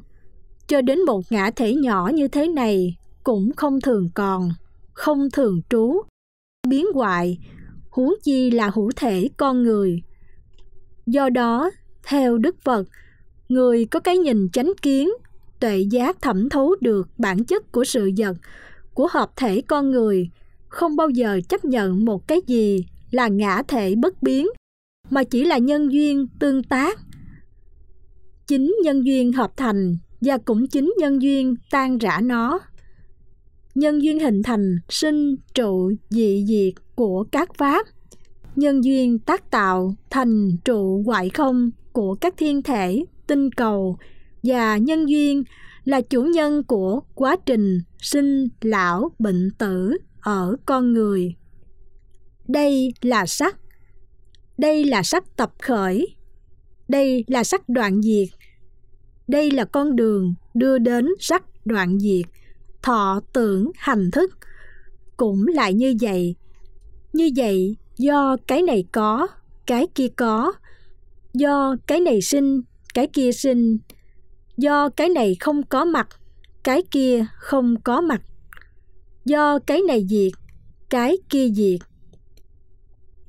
cho 0.68 0.82
đến 0.82 1.06
một 1.06 1.22
ngã 1.30 1.52
thể 1.56 1.76
nhỏ 1.76 2.12
như 2.14 2.28
thế 2.28 2.48
này 2.48 2.98
cũng 3.24 3.52
không 3.56 3.82
thường 3.82 4.10
còn, 4.14 4.50
không 4.98 5.30
thường 5.32 5.62
trú, 5.70 6.02
biến 6.68 6.86
hoại, 6.94 7.38
huống 7.90 8.14
chi 8.24 8.52
là 8.52 8.72
hữu 8.74 8.92
thể 8.96 9.30
con 9.38 9.64
người. 9.64 10.02
Do 11.06 11.30
đó, 11.30 11.72
theo 12.04 12.38
Đức 12.38 12.56
Phật, 12.62 12.88
người 13.50 13.86
có 13.86 14.00
cái 14.00 14.18
nhìn 14.18 14.50
chánh 14.50 14.74
kiến, 14.82 15.10
tuệ 15.60 15.78
giác 15.78 16.22
thẩm 16.22 16.50
thấu 16.50 16.76
được 16.82 17.10
bản 17.18 17.44
chất 17.44 17.72
của 17.72 17.84
sự 17.84 18.12
vật, 18.18 18.38
của 18.94 19.08
hợp 19.12 19.32
thể 19.36 19.62
con 19.62 19.92
người, 19.92 20.30
không 20.68 20.96
bao 20.96 21.10
giờ 21.10 21.40
chấp 21.50 21.66
nhận 21.66 22.06
một 22.06 22.28
cái 22.28 22.42
gì 22.48 22.86
là 23.12 23.28
ngã 23.28 23.64
thể 23.68 23.96
bất 23.96 24.24
biến, 24.24 24.48
mà 25.10 25.24
chỉ 25.24 25.46
là 25.46 25.58
nhân 25.58 25.92
duyên 25.92 26.28
tương 26.40 26.64
tác. 26.64 27.00
Chính 28.48 28.76
nhân 28.84 29.06
duyên 29.06 29.34
hợp 29.34 29.58
thành 29.58 29.98
và 30.22 30.38
cũng 30.38 30.68
chính 30.68 30.94
nhân 30.98 31.22
duyên 31.22 31.56
tan 31.72 31.98
rã 31.98 32.20
nó. 32.24 32.60
Nhân 33.78 34.04
duyên 34.04 34.20
hình 34.20 34.44
thành 34.44 34.78
sinh 34.90 35.36
trụ 35.54 35.92
dị 36.10 36.46
diệt 36.48 36.84
của 36.96 37.24
các 37.32 37.50
pháp 37.58 37.88
nhân 38.56 38.84
duyên 38.84 39.20
tác 39.20 39.52
tạo 39.52 39.96
thành 40.10 40.58
trụ 40.66 41.02
ngoại 41.06 41.30
không 41.30 41.72
của 41.92 42.16
các 42.16 42.34
thiên 42.38 42.62
thể, 42.62 43.06
tinh 43.28 43.52
cầu 43.52 43.98
và 44.44 44.78
nhân 44.78 45.10
duyên 45.10 45.44
là 45.84 46.02
chủ 46.02 46.24
nhân 46.24 46.64
của 46.64 47.02
quá 47.16 47.36
trình 47.46 47.80
sinh, 48.02 48.48
lão, 48.62 49.12
bệnh 49.20 49.52
tử 49.58 49.98
ở 50.20 50.56
con 50.66 50.94
người. 50.94 51.36
Đây 52.48 52.94
là 53.02 53.26
sắc. 53.26 53.58
Đây 54.58 54.84
là 54.84 55.04
sắc 55.04 55.36
tập 55.36 55.54
khởi. 55.62 56.08
Đây 56.88 57.26
là 57.28 57.44
sắc 57.44 57.70
đoạn 57.70 58.02
diệt. 58.02 58.28
Đây 59.28 59.52
là 59.52 59.66
con 59.66 59.96
đường 59.96 60.34
đưa 60.54 60.78
đến 60.78 61.08
sắc 61.20 61.44
đoạn 61.66 62.00
diệt, 62.00 62.26
thọ 62.88 63.22
tưởng 63.34 63.72
hành 63.78 64.12
thức. 64.12 64.32
Cũng 65.18 65.48
lại 65.48 65.74
như 65.74 65.96
vậy. 66.02 66.36
Như 67.14 67.30
vậy, 67.36 67.76
do 67.98 68.38
cái 68.48 68.62
này 68.62 68.86
có, 68.92 69.28
cái 69.66 69.88
kia 69.96 70.08
có. 70.16 70.54
Do 71.34 71.76
cái 71.88 72.00
này 72.00 72.22
sinh, 72.22 72.62
cái 72.94 73.08
kia 73.08 73.32
sinh. 73.32 73.78
Do 74.58 74.90
cái 74.90 75.10
này 75.10 75.36
không 75.40 75.64
có 75.64 75.86
mặt, 75.86 76.08
cái 76.64 76.82
kia 76.92 77.26
không 77.34 77.82
có 77.82 78.02
mặt. 78.02 78.22
Do 79.26 79.60
cái 79.60 79.82
này 79.88 80.06
diệt, 80.10 80.32
cái 80.90 81.18
kia 81.30 81.50
diệt. 81.50 81.80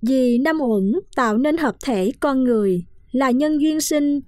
Vì 0.02 0.38
năm 0.38 0.60
uẩn 0.60 0.92
tạo 1.16 1.38
nên 1.38 1.56
hợp 1.56 1.76
thể 1.84 2.12
con 2.20 2.44
người, 2.44 2.84
là 3.12 3.30
nhân 3.30 3.60
duyên 3.60 3.80
sinh, 3.80 4.20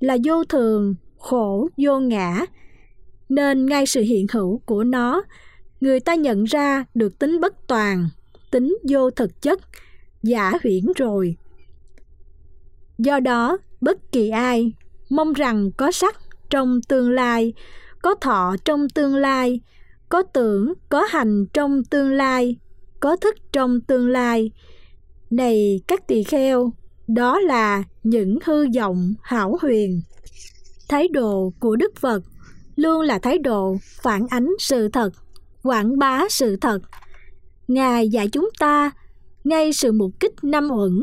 là 0.00 0.16
vô 0.24 0.44
thường, 0.44 0.94
khổ, 1.18 1.68
vô 1.76 2.00
ngã 2.00 2.46
nên 3.28 3.66
ngay 3.66 3.86
sự 3.86 4.00
hiện 4.00 4.26
hữu 4.32 4.58
của 4.66 4.84
nó. 4.84 5.22
Người 5.80 6.00
ta 6.00 6.14
nhận 6.14 6.44
ra 6.44 6.84
được 6.94 7.18
tính 7.18 7.40
bất 7.40 7.66
toàn, 7.66 8.08
tính 8.50 8.78
vô 8.88 9.10
thực 9.10 9.42
chất, 9.42 9.60
giả 10.22 10.52
huyễn 10.62 10.84
rồi. 10.96 11.36
Do 12.98 13.20
đó, 13.20 13.58
bất 13.80 14.12
kỳ 14.12 14.28
ai 14.28 14.72
mong 15.10 15.32
rằng 15.32 15.70
có 15.76 15.92
sắc 15.92 16.16
trong 16.50 16.80
tương 16.88 17.10
lai, 17.10 17.52
có 18.02 18.14
thọ 18.14 18.56
trong 18.64 18.88
tương 18.88 19.14
lai, 19.14 19.60
có 20.08 20.22
tưởng, 20.22 20.72
có 20.88 21.02
hành 21.02 21.46
trong 21.52 21.84
tương 21.84 22.12
lai, 22.12 22.56
có 23.00 23.16
thức 23.16 23.36
trong 23.52 23.80
tương 23.80 24.08
lai. 24.08 24.50
Này, 25.30 25.80
các 25.86 26.06
tỳ 26.06 26.22
kheo, 26.22 26.72
đó 27.08 27.40
là 27.40 27.84
những 28.02 28.38
hư 28.44 28.66
vọng 28.76 29.14
hảo 29.22 29.58
huyền. 29.62 30.02
Thái 30.88 31.08
độ 31.08 31.52
của 31.60 31.76
đức 31.76 31.96
phật 31.96 32.22
luôn 32.78 33.00
là 33.00 33.18
thái 33.18 33.38
độ 33.38 33.76
phản 34.02 34.26
ánh 34.30 34.48
sự 34.58 34.88
thật, 34.88 35.10
quảng 35.62 35.98
bá 35.98 36.22
sự 36.30 36.56
thật. 36.56 36.78
Ngài 37.68 38.08
dạy 38.08 38.28
chúng 38.28 38.50
ta 38.58 38.90
ngay 39.44 39.72
sự 39.72 39.92
mục 39.92 40.10
kích 40.20 40.44
năm 40.44 40.68
uẩn, 40.70 41.00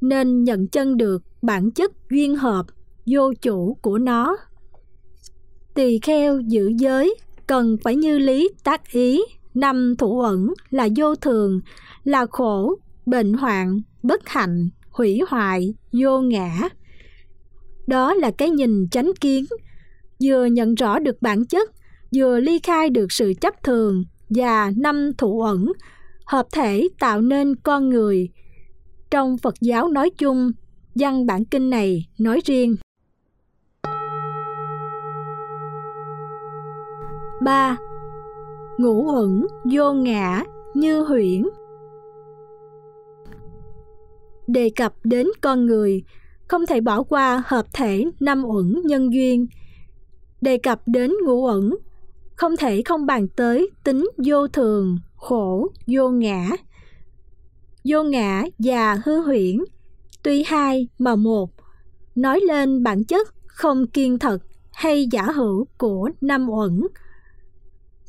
nên 0.00 0.44
nhận 0.44 0.66
chân 0.66 0.96
được 0.96 1.22
bản 1.42 1.70
chất 1.70 1.92
duyên 2.10 2.36
hợp, 2.36 2.66
vô 3.06 3.32
chủ 3.42 3.76
của 3.82 3.98
nó. 3.98 4.36
Tỳ 5.74 5.98
kheo 5.98 6.40
giữ 6.40 6.72
giới 6.78 7.14
cần 7.46 7.76
phải 7.82 7.96
như 7.96 8.18
lý 8.18 8.48
tác 8.64 8.92
ý, 8.92 9.20
năm 9.54 9.94
thủ 9.98 10.20
ẩn 10.20 10.52
là 10.70 10.88
vô 10.96 11.14
thường, 11.14 11.60
là 12.04 12.26
khổ, 12.30 12.76
bệnh 13.06 13.34
hoạn, 13.34 13.80
bất 14.02 14.28
hạnh, 14.28 14.68
hủy 14.90 15.20
hoại, 15.28 15.74
vô 15.92 16.20
ngã. 16.20 16.68
Đó 17.86 18.14
là 18.14 18.30
cái 18.30 18.50
nhìn 18.50 18.88
chánh 18.90 19.12
kiến 19.20 19.44
vừa 20.22 20.44
nhận 20.44 20.74
rõ 20.74 20.98
được 20.98 21.22
bản 21.22 21.46
chất, 21.46 21.70
vừa 22.16 22.40
ly 22.40 22.58
khai 22.62 22.90
được 22.90 23.12
sự 23.12 23.32
chấp 23.40 23.62
thường 23.62 24.04
và 24.30 24.72
năm 24.76 25.10
thủ 25.18 25.40
ẩn, 25.40 25.72
hợp 26.26 26.46
thể 26.52 26.88
tạo 26.98 27.20
nên 27.20 27.56
con 27.56 27.88
người. 27.88 28.28
Trong 29.10 29.38
phật 29.38 29.54
giáo 29.60 29.88
nói 29.88 30.10
chung, 30.10 30.50
văn 30.94 31.26
bản 31.26 31.44
kinh 31.44 31.70
này 31.70 32.06
nói 32.18 32.40
riêng. 32.44 32.76
Ba, 37.44 37.76
ngũ 38.78 39.14
uẩn 39.14 39.46
vô 39.72 39.92
ngã 39.92 40.44
như 40.74 41.02
huyễn. 41.02 41.42
Đề 44.46 44.70
cập 44.76 44.92
đến 45.04 45.26
con 45.40 45.66
người, 45.66 46.02
không 46.48 46.66
thể 46.66 46.80
bỏ 46.80 47.02
qua 47.02 47.42
hợp 47.46 47.66
thể 47.72 48.04
năm 48.20 48.44
uẩn 48.44 48.80
nhân 48.84 49.12
duyên 49.12 49.46
đề 50.40 50.58
cập 50.58 50.80
đến 50.86 51.12
ngũ 51.24 51.46
ẩn 51.46 51.76
không 52.36 52.56
thể 52.56 52.82
không 52.82 53.06
bàn 53.06 53.28
tới 53.28 53.70
tính 53.84 54.10
vô 54.24 54.48
thường, 54.48 54.98
khổ, 55.16 55.68
vô 55.86 56.10
ngã. 56.10 56.48
Vô 57.84 58.02
ngã 58.02 58.44
và 58.58 58.98
hư 59.04 59.20
huyễn. 59.20 59.58
Tuy 60.22 60.42
hai 60.42 60.88
mà 60.98 61.16
một. 61.16 61.50
Nói 62.14 62.40
lên 62.40 62.82
bản 62.82 63.04
chất 63.04 63.28
không 63.46 63.86
kiên 63.86 64.18
thật 64.18 64.38
hay 64.72 65.08
giả 65.10 65.22
hữu 65.22 65.66
của 65.78 66.10
năm 66.20 66.50
uẩn. 66.50 66.86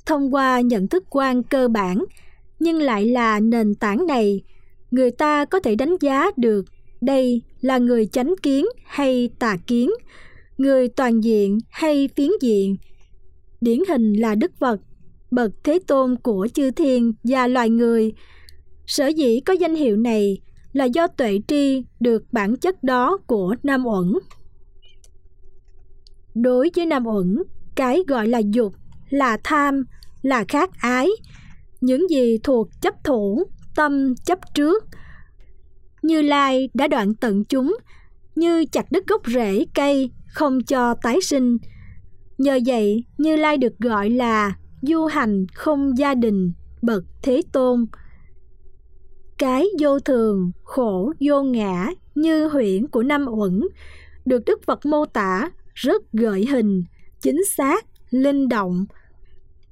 Thông 0.06 0.34
qua 0.34 0.62
nhận 0.62 0.88
thức 0.88 1.04
quan 1.10 1.44
cơ 1.44 1.68
bản, 1.68 2.06
nhưng 2.60 2.82
lại 2.82 3.06
là 3.06 3.40
nền 3.40 3.76
tảng 3.76 4.08
này, 4.08 4.44
người 4.92 5.12
ta 5.12 5.46
có 5.46 5.60
thể 5.60 5.76
đánh 5.76 5.96
giá 6.02 6.32
được 6.38 6.66
đây 7.02 7.42
là 7.62 7.78
người 7.78 8.06
chánh 8.06 8.36
kiến 8.42 8.66
hay 8.86 9.30
tà 9.40 9.58
kiến 9.68 9.90
người 10.58 10.88
toàn 10.90 11.24
diện 11.24 11.58
hay 11.70 12.10
phiến 12.16 12.30
diện? 12.42 12.76
Điển 13.62 13.80
hình 13.90 14.14
là 14.14 14.36
đức 14.36 14.52
phật, 14.60 14.80
bậc 15.32 15.52
thế 15.64 15.80
tôn 15.88 16.16
của 16.16 16.48
chư 16.54 16.72
thiên 16.72 17.14
và 17.24 17.48
loài 17.48 17.70
người. 17.70 18.14
Sở 18.86 19.08
dĩ 19.08 19.40
có 19.40 19.54
danh 19.54 19.76
hiệu 19.76 19.98
này 19.98 20.38
là 20.74 20.86
do 20.86 21.08
tuệ 21.08 21.40
tri 21.48 21.84
được 22.00 22.24
bản 22.32 22.56
chất 22.56 22.84
đó 22.84 23.18
của 23.28 23.56
nam 23.64 23.86
uẩn. 23.86 24.14
Đối 26.36 26.72
với 26.76 26.86
nam 26.86 27.08
uẩn, 27.08 27.44
cái 27.76 28.04
gọi 28.08 28.28
là 28.28 28.40
dục, 28.40 28.74
là 29.10 29.38
tham, 29.44 29.84
là 30.22 30.46
khát 30.48 30.70
ái. 30.80 31.08
Những 31.82 32.10
gì 32.10 32.38
thuộc 32.44 32.68
chấp 32.82 33.04
thủ, 33.04 33.44
tâm 33.76 34.16
chấp 34.16 34.40
trước. 34.54 34.86
Như 36.02 36.22
lai 36.22 36.70
đã 36.74 36.88
đoạn 36.88 37.16
tận 37.16 37.44
chúng, 37.46 37.78
như 38.36 38.66
chặt 38.66 38.92
đứt 38.92 39.08
gốc 39.08 39.22
rễ 39.28 39.66
cây 39.74 40.12
không 40.38 40.64
cho 40.64 40.94
tái 41.02 41.22
sinh. 41.22 41.58
Nhờ 42.38 42.60
vậy, 42.66 43.06
như 43.18 43.36
lai 43.36 43.58
được 43.58 43.80
gọi 43.80 44.10
là 44.10 44.56
du 44.82 45.06
hành 45.06 45.46
không 45.54 45.98
gia 45.98 46.16
đình, 46.16 46.54
bậc 46.82 47.04
thế 47.24 47.42
tôn. 47.52 47.86
Cái 49.38 49.66
vô 49.80 50.00
thường, 50.00 50.52
khổ, 50.64 51.14
vô 51.20 51.44
ngã, 51.44 51.90
như 52.16 52.48
huyễn 52.48 52.88
của 52.88 53.04
năm 53.04 53.26
uẩn, 53.28 53.62
được 54.26 54.46
đức 54.46 54.60
phật 54.66 54.86
mô 54.86 55.06
tả 55.06 55.50
rất 55.74 56.02
gợi 56.14 56.46
hình, 56.46 56.84
chính 57.22 57.46
xác, 57.58 57.86
linh 58.10 58.48
động. 58.48 58.86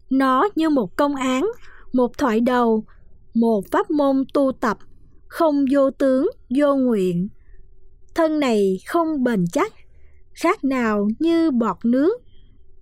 Nó 0.10 0.50
như 0.56 0.70
một 0.70 0.96
công 0.96 1.16
án, 1.16 1.48
một 1.94 2.18
thoại 2.18 2.40
đầu, 2.40 2.84
một 3.34 3.62
pháp 3.72 3.92
môn 3.92 4.24
tu 4.34 4.52
tập, 4.60 4.78
không 5.28 5.66
vô 5.74 5.92
tướng, 5.92 6.30
vô 6.58 6.76
nguyện. 6.76 7.28
Thân 8.16 8.40
này 8.40 8.78
không 8.88 9.24
bền 9.24 9.46
chắc 9.52 9.74
khác 10.36 10.64
nào 10.64 11.08
như 11.20 11.52
bọt 11.52 11.78
nước, 11.84 12.22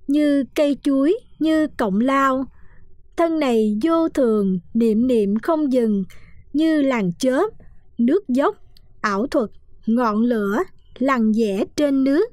như 0.08 0.44
cây 0.56 0.78
chuối, 0.84 1.20
như 1.40 1.68
cộng 1.68 2.00
lao. 2.00 2.46
Thân 3.18 3.40
này 3.40 3.78
vô 3.84 4.10
thường, 4.10 4.60
niệm 4.74 5.08
niệm 5.08 5.40
không 5.40 5.74
dừng, 5.74 6.04
như 6.54 6.82
làng 6.82 7.12
chớp, 7.20 7.50
nước 7.98 8.28
dốc, 8.28 8.56
ảo 9.02 9.28
thuật, 9.28 9.50
ngọn 9.86 10.22
lửa, 10.22 10.60
lằn 11.00 11.32
vẽ 11.32 11.64
trên 11.76 12.04
nước. 12.04 12.26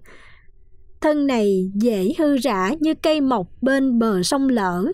Thân 1.01 1.27
này 1.27 1.71
dễ 1.75 2.13
hư 2.19 2.37
rã 2.37 2.75
như 2.81 2.95
cây 2.95 3.21
mọc 3.21 3.47
bên 3.63 3.99
bờ 3.99 4.23
sông 4.23 4.49
lở. 4.49 4.85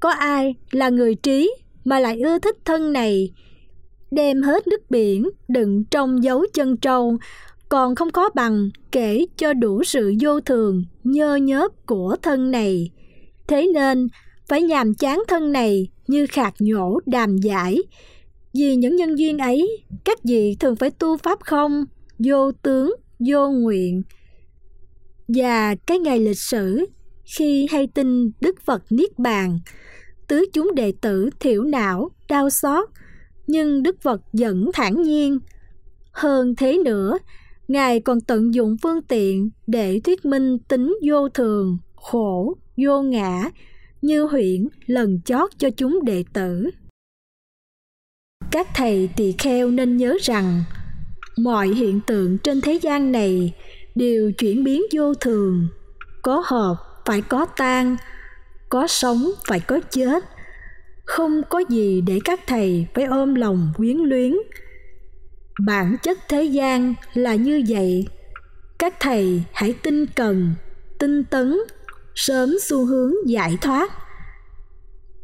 có 0.00 0.10
ai 0.10 0.54
là 0.70 0.88
người 0.88 1.14
trí 1.14 1.54
mà 1.84 2.00
lại 2.00 2.20
ưa 2.20 2.38
thích 2.38 2.56
thân 2.64 2.92
này? 2.92 3.32
Đem 4.10 4.42
hết 4.42 4.66
nước 4.66 4.90
biển 4.90 5.28
đựng 5.48 5.84
trong 5.84 6.22
dấu 6.24 6.44
chân 6.54 6.76
trâu 6.76 7.18
còn 7.72 7.94
không 7.94 8.10
có 8.10 8.30
bằng 8.34 8.70
kể 8.90 9.26
cho 9.36 9.52
đủ 9.52 9.84
sự 9.84 10.14
vô 10.20 10.40
thường, 10.40 10.84
nhơ 11.04 11.36
nhớp 11.36 11.86
của 11.86 12.16
thân 12.22 12.50
này. 12.50 12.90
Thế 13.48 13.70
nên, 13.74 14.08
phải 14.48 14.62
nhàm 14.62 14.94
chán 14.94 15.22
thân 15.28 15.52
này 15.52 15.88
như 16.06 16.26
khạc 16.26 16.54
nhổ 16.58 17.00
đàm 17.06 17.36
giải. 17.36 17.78
Vì 18.54 18.76
những 18.76 18.96
nhân 18.96 19.18
duyên 19.18 19.38
ấy, 19.38 19.78
các 20.04 20.18
vị 20.24 20.56
thường 20.60 20.76
phải 20.76 20.90
tu 20.90 21.16
pháp 21.16 21.40
không? 21.40 21.84
Vô 22.18 22.52
tướng, 22.52 22.94
vô 23.28 23.50
nguyện. 23.50 24.02
Và 25.28 25.74
cái 25.74 25.98
ngày 25.98 26.18
lịch 26.18 26.38
sử, 26.38 26.86
khi 27.36 27.66
hay 27.70 27.86
tin 27.86 28.30
đức 28.40 28.60
phật 28.64 28.82
niết 28.90 29.18
bàn, 29.18 29.58
tứ 30.28 30.44
chúng 30.52 30.74
đệ 30.74 30.92
tử 31.00 31.30
thiểu 31.40 31.62
não, 31.62 32.10
đau 32.28 32.50
xót, 32.50 32.88
nhưng 33.46 33.82
đức 33.82 34.02
phật 34.02 34.20
vẫn 34.32 34.70
thản 34.74 35.02
nhiên. 35.02 35.38
Hơn 36.12 36.54
thế 36.56 36.78
nữa 36.84 37.18
ngài 37.72 38.00
còn 38.00 38.20
tận 38.20 38.54
dụng 38.54 38.76
phương 38.82 39.02
tiện 39.02 39.50
để 39.66 40.00
thuyết 40.04 40.24
minh 40.24 40.58
tính 40.58 40.98
vô 41.08 41.28
thường, 41.28 41.78
khổ, 41.94 42.56
vô 42.76 43.02
ngã 43.02 43.50
như 44.02 44.24
huyễn 44.24 44.68
lần 44.86 45.20
chót 45.24 45.50
cho 45.58 45.70
chúng 45.70 46.04
đệ 46.04 46.24
tử. 46.32 46.70
Các 48.50 48.66
thầy 48.74 49.08
tỳ 49.16 49.32
kheo 49.32 49.70
nên 49.70 49.96
nhớ 49.96 50.16
rằng, 50.22 50.62
mọi 51.38 51.68
hiện 51.68 52.00
tượng 52.06 52.38
trên 52.38 52.60
thế 52.60 52.78
gian 52.82 53.12
này 53.12 53.52
đều 53.94 54.32
chuyển 54.38 54.64
biến 54.64 54.82
vô 54.92 55.14
thường. 55.14 55.66
Có 56.22 56.42
hợp 56.46 56.76
phải 57.06 57.22
có 57.22 57.46
tan 57.56 57.96
có 58.72 58.86
sống 58.86 59.30
phải 59.48 59.60
có 59.60 59.80
chết. 59.90 60.24
Không 61.04 61.42
có 61.48 61.58
gì 61.68 62.00
để 62.00 62.18
các 62.24 62.40
thầy 62.46 62.86
phải 62.94 63.04
ôm 63.04 63.34
lòng 63.34 63.72
quyến 63.76 63.96
luyến 63.96 64.32
bản 65.58 65.96
chất 66.02 66.18
thế 66.28 66.42
gian 66.42 66.94
là 67.14 67.34
như 67.34 67.62
vậy. 67.68 68.06
Các 68.78 68.94
thầy 69.00 69.42
hãy 69.52 69.74
tinh 69.82 70.06
cần, 70.06 70.54
tinh 70.98 71.24
tấn, 71.24 71.58
sớm 72.14 72.54
xu 72.62 72.86
hướng 72.86 73.12
giải 73.26 73.58
thoát. 73.60 73.92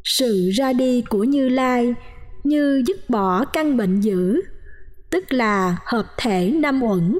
Sự 0.04 0.50
ra 0.54 0.72
đi 0.72 1.02
của 1.08 1.24
như 1.24 1.48
lai 1.48 1.94
như 2.44 2.82
dứt 2.86 3.10
bỏ 3.10 3.44
căn 3.44 3.76
bệnh 3.76 4.00
dữ, 4.00 4.40
tức 5.10 5.32
là 5.32 5.76
hợp 5.84 6.06
thể 6.18 6.50
năm 6.50 6.82
uẩn. 6.82 7.18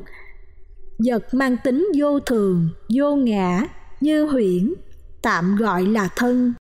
Vật 1.07 1.35
mang 1.35 1.57
tính 1.65 1.89
vô 1.99 2.21
thường, 2.21 2.69
vô 2.97 3.17
ngã, 3.17 3.63
như 4.01 4.25
huyễn, 4.27 4.75
tạm 5.23 5.57
gọi 5.57 5.87
là 5.87 6.09
thân. 6.17 6.53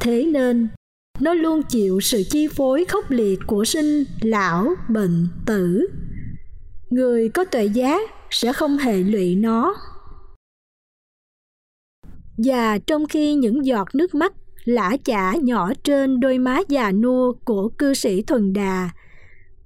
Thế 0.00 0.24
nên 0.24 0.68
nó 1.20 1.34
luôn 1.34 1.62
chịu 1.62 2.00
sự 2.00 2.22
chi 2.30 2.48
phối 2.48 2.84
khốc 2.84 3.10
liệt 3.10 3.38
của 3.46 3.64
sinh, 3.64 4.04
lão, 4.20 4.74
bệnh, 4.88 5.28
tử. 5.46 5.86
Người 6.90 7.28
có 7.28 7.44
tuệ 7.44 7.64
giác 7.64 8.10
sẽ 8.30 8.52
không 8.52 8.78
hề 8.78 9.02
lụy 9.02 9.36
nó. 9.36 9.76
Và 12.44 12.78
trong 12.78 13.06
khi 13.06 13.34
những 13.34 13.66
giọt 13.66 13.88
nước 13.94 14.14
mắt, 14.14 14.32
lã 14.64 14.96
chả 15.04 15.34
nhỏ 15.42 15.72
trên 15.84 16.20
đôi 16.20 16.38
má 16.38 16.60
già 16.68 16.92
nua 16.92 17.32
của 17.44 17.68
cư 17.68 17.94
sĩ 17.94 18.22
thuần 18.22 18.52
đà, 18.52 18.90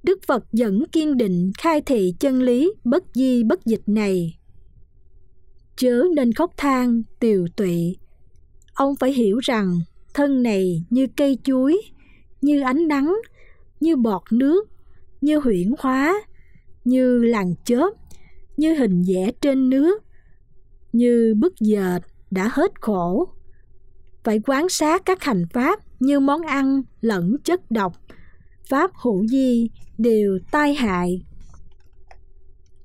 đức 0.03 0.19
phật 0.27 0.45
vẫn 0.53 0.85
kiên 0.93 1.17
định 1.17 1.53
khai 1.59 1.81
thị 1.81 2.15
chân 2.21 2.43
lý 2.43 2.73
bất 2.85 3.05
di 3.15 3.45
bất 3.45 3.67
dịch 3.67 3.83
này. 3.87 4.39
Chớ 5.77 6.03
nên 6.17 6.33
khóc 6.33 6.51
than, 6.57 7.03
tiều 7.21 7.47
tụy. 7.57 7.97
Ông 8.75 8.95
phải 9.01 9.13
hiểu 9.13 9.39
rằng 9.39 9.81
thân 10.15 10.43
này 10.43 10.85
như 10.91 11.07
cây 11.17 11.39
chuối, 11.45 11.83
như 12.41 12.61
ánh 12.61 12.89
nắng, 12.89 13.17
như 13.81 13.97
bọt 13.97 14.23
nước, 14.31 14.69
như 15.21 15.39
huyễn 15.39 15.73
hóa, 15.79 16.23
như 16.85 17.23
làng 17.23 17.55
chớp, 17.65 17.91
như 18.57 18.75
hình 18.75 19.03
vẽ 19.09 19.31
trên 19.41 19.71
nước, 19.71 20.03
như 20.93 21.35
bức 21.39 21.55
dệt 21.61 21.99
đã 22.31 22.51
hết 22.53 22.81
khổ. 22.81 23.29
Phải 24.25 24.41
quán 24.47 24.69
sát 24.69 25.03
các 25.05 25.23
hành 25.23 25.45
pháp 25.53 25.81
như 26.01 26.21
món 26.21 26.43
ăn 26.43 26.83
lẫn 27.01 27.37
chất 27.45 27.71
độc. 27.71 27.93
Pháp 28.69 28.91
hữu 29.03 29.27
di 29.27 29.71
đều 29.99 30.39
tai 30.51 30.75
hại. 30.75 31.23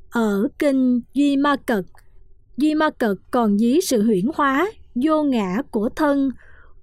Ở 0.10 0.48
kinh 0.60 1.02
duy 1.14 1.38
ma 1.38 1.56
cật 1.56 1.86
duy 2.58 2.76
ma 2.76 2.90
cật 2.90 3.18
còn 3.32 3.58
dí 3.58 3.80
sự 3.84 4.04
huyễn 4.04 4.26
hóa 4.36 4.72
vô 4.96 5.24
ngã 5.24 5.62
của 5.72 5.90
thân 5.96 6.32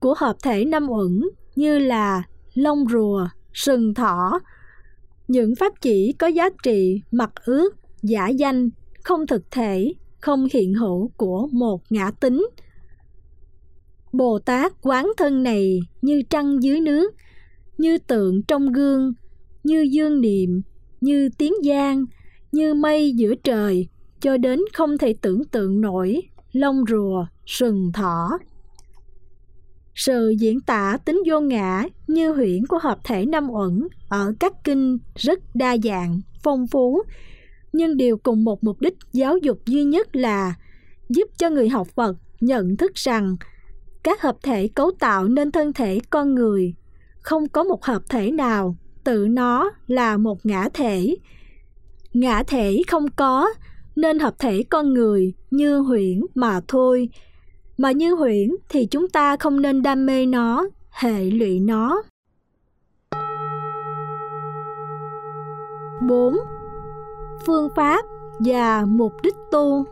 của 0.07 0.15
hợp 0.19 0.37
thể 0.43 0.65
năm 0.65 0.89
uẩn 0.91 1.21
như 1.57 1.79
là 1.79 2.23
lông 2.55 2.89
rùa, 2.89 3.29
sừng 3.53 3.95
thỏ. 3.95 4.41
Những 5.29 5.55
pháp 5.55 5.73
chỉ 5.81 6.15
có 6.19 6.27
giá 6.27 6.49
trị 6.63 7.01
mặt 7.11 7.31
ước, 7.45 7.77
giả 8.03 8.29
danh, 8.29 8.71
không 9.05 9.27
thực 9.27 9.51
thể, 9.51 9.93
không 10.21 10.47
hiện 10.53 10.75
hữu 10.75 11.11
của 11.17 11.49
một 11.53 11.81
ngã 11.91 12.11
tính. 12.21 12.49
Bồ 14.13 14.39
tát 14.39 14.73
quán 14.83 15.13
thân 15.17 15.43
này 15.43 15.81
như 16.03 16.23
trăng 16.31 16.63
dưới 16.63 16.81
nước, 16.81 17.15
như 17.79 17.99
tượng 17.99 18.43
trong 18.43 18.73
gương, 18.73 19.13
như 19.65 19.83
dương 19.91 20.21
niệm, 20.21 20.63
như 21.01 21.29
tiếng 21.39 21.55
giang, 21.65 22.05
như 22.53 22.75
mây 22.75 23.13
giữa 23.13 23.35
trời, 23.35 23.89
cho 24.21 24.37
đến 24.37 24.61
không 24.73 24.99
thể 24.99 25.15
tưởng 25.23 25.45
tượng 25.45 25.81
nổi 25.81 26.23
lông 26.53 26.85
rùa, 26.89 27.27
sừng 27.47 27.93
thỏ 27.95 28.39
sự 29.97 30.35
diễn 30.39 30.61
tả 30.61 30.99
tính 31.05 31.23
vô 31.27 31.41
ngã 31.41 31.85
như 32.07 32.33
huyễn 32.33 32.67
của 32.67 32.79
hợp 32.79 32.99
thể 33.05 33.27
năm 33.27 33.51
uẩn 33.51 33.89
ở 34.09 34.35
các 34.41 34.53
kinh 34.65 34.99
rất 35.15 35.39
đa 35.55 35.77
dạng, 35.85 36.21
phong 36.43 36.67
phú. 36.67 37.03
Nhưng 37.73 37.97
đều 37.97 38.17
cùng 38.17 38.45
một 38.45 38.65
mục 38.65 38.81
đích 38.81 38.95
giáo 39.13 39.39
dục 39.39 39.59
duy 39.67 39.85
nhất 39.85 40.17
là 40.17 40.55
giúp 41.09 41.31
cho 41.39 41.51
người 41.51 41.69
học 41.69 41.89
phật 41.95 42.17
nhận 42.41 42.77
thức 42.77 42.95
rằng 42.95 43.37
các 44.03 44.23
hợp 44.23 44.37
thể 44.43 44.69
cấu 44.69 44.91
tạo 44.99 45.25
nên 45.29 45.53
thân 45.53 45.73
thể 45.73 46.01
con 46.11 46.35
người. 46.35 46.75
Không 47.21 47.49
có 47.49 47.65
một 47.65 47.85
hợp 47.85 48.03
thể 48.09 48.31
nào 48.31 48.77
tự 49.05 49.29
nó 49.31 49.71
là 49.87 50.17
một 50.17 50.47
ngã 50.47 50.69
thể. 50.75 51.17
Ngã 52.15 52.43
thể 52.43 52.83
không 52.89 53.07
có 53.17 53.49
nên 53.97 54.19
hợp 54.19 54.35
thể 54.39 54.63
con 54.63 54.95
người 54.95 55.35
như 55.51 55.79
huyễn 55.79 56.21
mà 56.35 56.61
thôi 56.69 57.09
mà 57.79 57.93
như 57.93 58.15
huyễn 58.15 58.51
thì 58.69 58.87
chúng 58.87 59.09
ta 59.09 59.37
không 59.37 59.63
nên 59.63 59.83
đam 59.83 60.07
mê 60.07 60.27
nó 60.27 60.67
hệ 60.91 61.25
lụy 61.25 61.61
nó 61.61 62.03
4. 66.09 66.37
Phương 67.47 67.69
pháp 67.77 68.05
và 68.39 68.85
mục 68.89 69.13
đích 69.23 69.35
tu 69.51 69.85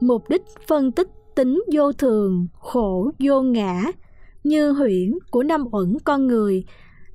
Mục 0.00 0.28
đích 0.28 0.42
phân 0.66 0.92
tích 0.92 1.08
tính 1.34 1.62
vô 1.72 1.92
thường, 1.92 2.46
khổ 2.60 3.10
vô 3.18 3.42
ngã 3.42 3.82
như 4.44 4.72
huyễn 4.72 5.18
của 5.30 5.42
năm 5.42 5.64
uẩn 5.72 5.96
con 6.04 6.26
người 6.26 6.64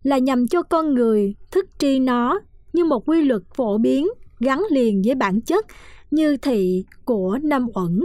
là 0.04 0.18
nhằm 0.18 0.48
cho 0.48 0.64
con 0.64 0.94
người 0.94 1.36
thức 1.52 1.66
tri 1.78 2.00
nó 2.00 2.40
như 2.74 2.86
một 2.86 3.10
quy 3.10 3.22
luật 3.22 3.42
phổ 3.56 3.78
biến 3.78 4.08
gắn 4.40 4.64
liền 4.70 5.02
với 5.06 5.16
bản 5.16 5.42
chất 5.42 5.66
như 6.12 6.38
thị 6.38 6.86
của 7.06 7.40
năm 7.44 7.68
uẩn 7.74 8.00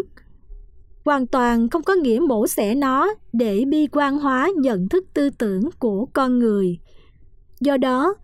hoàn 1.05 1.27
toàn 1.27 1.69
không 1.69 1.83
có 1.83 1.95
nghĩa 1.95 2.21
mổ 2.29 2.47
xẻ 2.47 2.75
nó 2.75 3.15
để 3.33 3.65
bi 3.69 3.87
quan 3.93 4.19
hóa 4.19 4.51
nhận 4.57 4.89
thức 4.89 5.05
tư 5.15 5.31
tưởng 5.31 5.71
của 5.79 6.07
con 6.13 6.39
người. 6.39 6.79
Do 7.61 7.77
đó, 7.77 8.15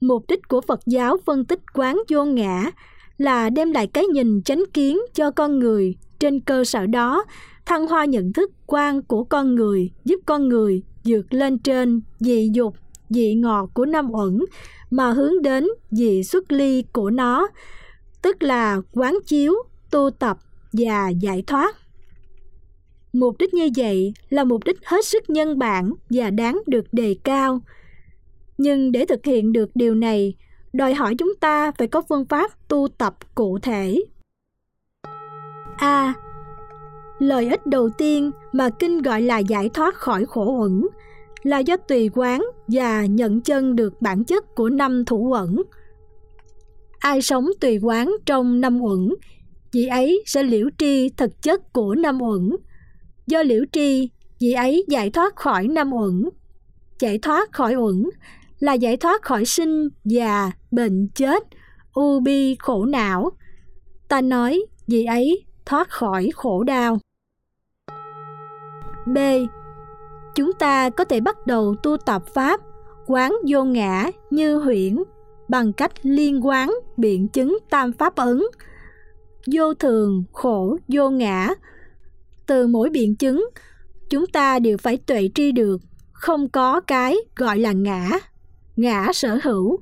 mục 0.00 0.24
đích 0.28 0.48
của 0.48 0.60
phật 0.60 0.80
giáo 0.86 1.16
phân 1.26 1.44
tích 1.44 1.60
quán 1.74 2.02
vô 2.08 2.24
ngã 2.24 2.70
là 3.18 3.50
đem 3.50 3.72
lại 3.72 3.86
cái 3.86 4.06
nhìn 4.06 4.42
chánh 4.42 4.64
kiến 4.74 4.98
cho 5.14 5.30
con 5.30 5.58
người 5.58 5.96
trên 6.18 6.40
cơ 6.40 6.64
sở 6.64 6.86
đó, 6.86 7.24
thăng 7.66 7.86
hoa 7.86 8.04
nhận 8.04 8.32
thức 8.32 8.50
quan 8.66 9.02
của 9.02 9.24
con 9.24 9.54
người, 9.54 9.90
giúp 10.04 10.20
con 10.26 10.48
người 10.48 10.82
vượt 11.04 11.34
lên 11.34 11.58
trên 11.58 12.00
dị 12.20 12.50
dục, 12.54 12.74
dị 13.08 13.34
ngọt 13.34 13.70
của 13.74 13.86
năm 13.86 14.10
uẩn 14.10 14.38
mà 14.90 15.12
hướng 15.12 15.42
đến 15.42 15.66
dị 15.90 16.22
xuất 16.22 16.52
ly 16.52 16.84
của 16.92 17.10
nó 17.10 17.48
tức 18.22 18.42
là 18.42 18.80
quán 18.92 19.18
chiếu, 19.26 19.54
tu 19.90 20.10
tập 20.10 20.38
và 20.72 21.08
giải 21.08 21.44
thoát. 21.46 21.76
Mục 23.12 23.36
đích 23.38 23.54
như 23.54 23.68
vậy 23.76 24.14
là 24.28 24.44
mục 24.44 24.64
đích 24.64 24.78
hết 24.84 25.04
sức 25.06 25.30
nhân 25.30 25.58
bản 25.58 25.92
và 26.10 26.30
đáng 26.30 26.62
được 26.66 26.84
đề 26.92 27.16
cao. 27.24 27.60
Nhưng 28.58 28.92
để 28.92 29.06
thực 29.06 29.24
hiện 29.24 29.52
được 29.52 29.70
điều 29.74 29.94
này, 29.94 30.34
đòi 30.72 30.94
hỏi 30.94 31.14
chúng 31.18 31.34
ta 31.40 31.72
phải 31.78 31.88
có 31.88 32.02
phương 32.08 32.24
pháp 32.24 32.68
tu 32.68 32.88
tập 32.98 33.16
cụ 33.34 33.58
thể. 33.58 34.04
A. 35.76 36.14
Lợi 37.18 37.48
ích 37.50 37.66
đầu 37.66 37.90
tiên 37.98 38.30
mà 38.52 38.70
kinh 38.78 39.02
gọi 39.02 39.22
là 39.22 39.38
giải 39.38 39.68
thoát 39.68 39.94
khỏi 39.94 40.24
khổ 40.26 40.60
uẩn 40.60 40.86
là 41.42 41.58
do 41.58 41.76
tùy 41.76 42.10
quán 42.14 42.44
và 42.68 43.06
nhận 43.06 43.40
chân 43.40 43.76
được 43.76 44.02
bản 44.02 44.24
chất 44.24 44.54
của 44.54 44.68
năm 44.68 45.04
thủ 45.04 45.28
uẩn 45.30 45.62
ai 47.02 47.22
sống 47.22 47.46
tùy 47.60 47.78
quán 47.82 48.12
trong 48.26 48.60
năm 48.60 48.80
uẩn 48.80 49.08
vị 49.72 49.86
ấy 49.86 50.22
sẽ 50.26 50.42
liễu 50.42 50.68
tri 50.78 51.08
thực 51.08 51.42
chất 51.42 51.72
của 51.72 51.94
năm 51.94 52.22
uẩn. 52.22 52.56
Do 53.26 53.42
liễu 53.42 53.64
tri, 53.72 54.10
vị 54.40 54.52
ấy 54.52 54.84
giải 54.88 55.10
thoát 55.10 55.36
khỏi 55.36 55.68
năm 55.68 55.92
uẩn. 55.92 56.28
Giải 57.00 57.18
thoát 57.18 57.52
khỏi 57.52 57.74
uẩn 57.74 58.10
là 58.58 58.72
giải 58.72 58.96
thoát 58.96 59.22
khỏi 59.22 59.44
sinh, 59.44 59.88
già, 60.04 60.50
bệnh, 60.70 61.08
chết, 61.14 61.42
u 61.92 62.20
bi, 62.20 62.56
khổ 62.58 62.84
não. 62.84 63.30
Ta 64.08 64.20
nói 64.20 64.62
vị 64.86 65.04
ấy 65.04 65.44
thoát 65.66 65.88
khỏi 65.90 66.30
khổ 66.34 66.64
đau. 66.64 66.98
B. 69.06 69.18
Chúng 70.34 70.52
ta 70.52 70.90
có 70.90 71.04
thể 71.04 71.20
bắt 71.20 71.46
đầu 71.46 71.74
tu 71.82 71.96
tập 71.96 72.22
Pháp 72.34 72.60
quán 73.06 73.32
vô 73.48 73.64
ngã 73.64 74.10
như 74.30 74.56
huyễn 74.56 74.96
bằng 75.52 75.72
cách 75.72 75.92
liên 76.02 76.46
quán 76.46 76.74
biện 76.96 77.28
chứng 77.28 77.58
tam 77.70 77.92
pháp 77.92 78.16
ấn. 78.16 78.42
Vô 79.54 79.74
thường, 79.74 80.24
khổ, 80.32 80.78
vô 80.88 81.10
ngã. 81.10 81.50
Từ 82.46 82.66
mỗi 82.66 82.90
biện 82.90 83.16
chứng, 83.16 83.50
chúng 84.10 84.26
ta 84.26 84.58
đều 84.58 84.78
phải 84.78 84.96
tuệ 84.96 85.28
tri 85.34 85.52
được, 85.52 85.80
không 86.12 86.48
có 86.48 86.80
cái 86.80 87.16
gọi 87.36 87.58
là 87.58 87.72
ngã. 87.72 88.10
Ngã 88.76 89.08
sở 89.14 89.38
hữu, 89.42 89.78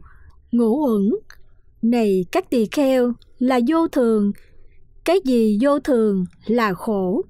ngũ 0.52 0.86
uẩn. 0.86 1.10
Này, 1.82 2.24
các 2.32 2.50
tỳ 2.50 2.66
kheo, 2.66 3.12
là 3.38 3.60
vô 3.68 3.88
thường. 3.88 4.32
Cái 5.04 5.20
gì 5.24 5.58
vô 5.60 5.78
thường 5.78 6.24
là 6.46 6.74
khổ? 6.74 7.22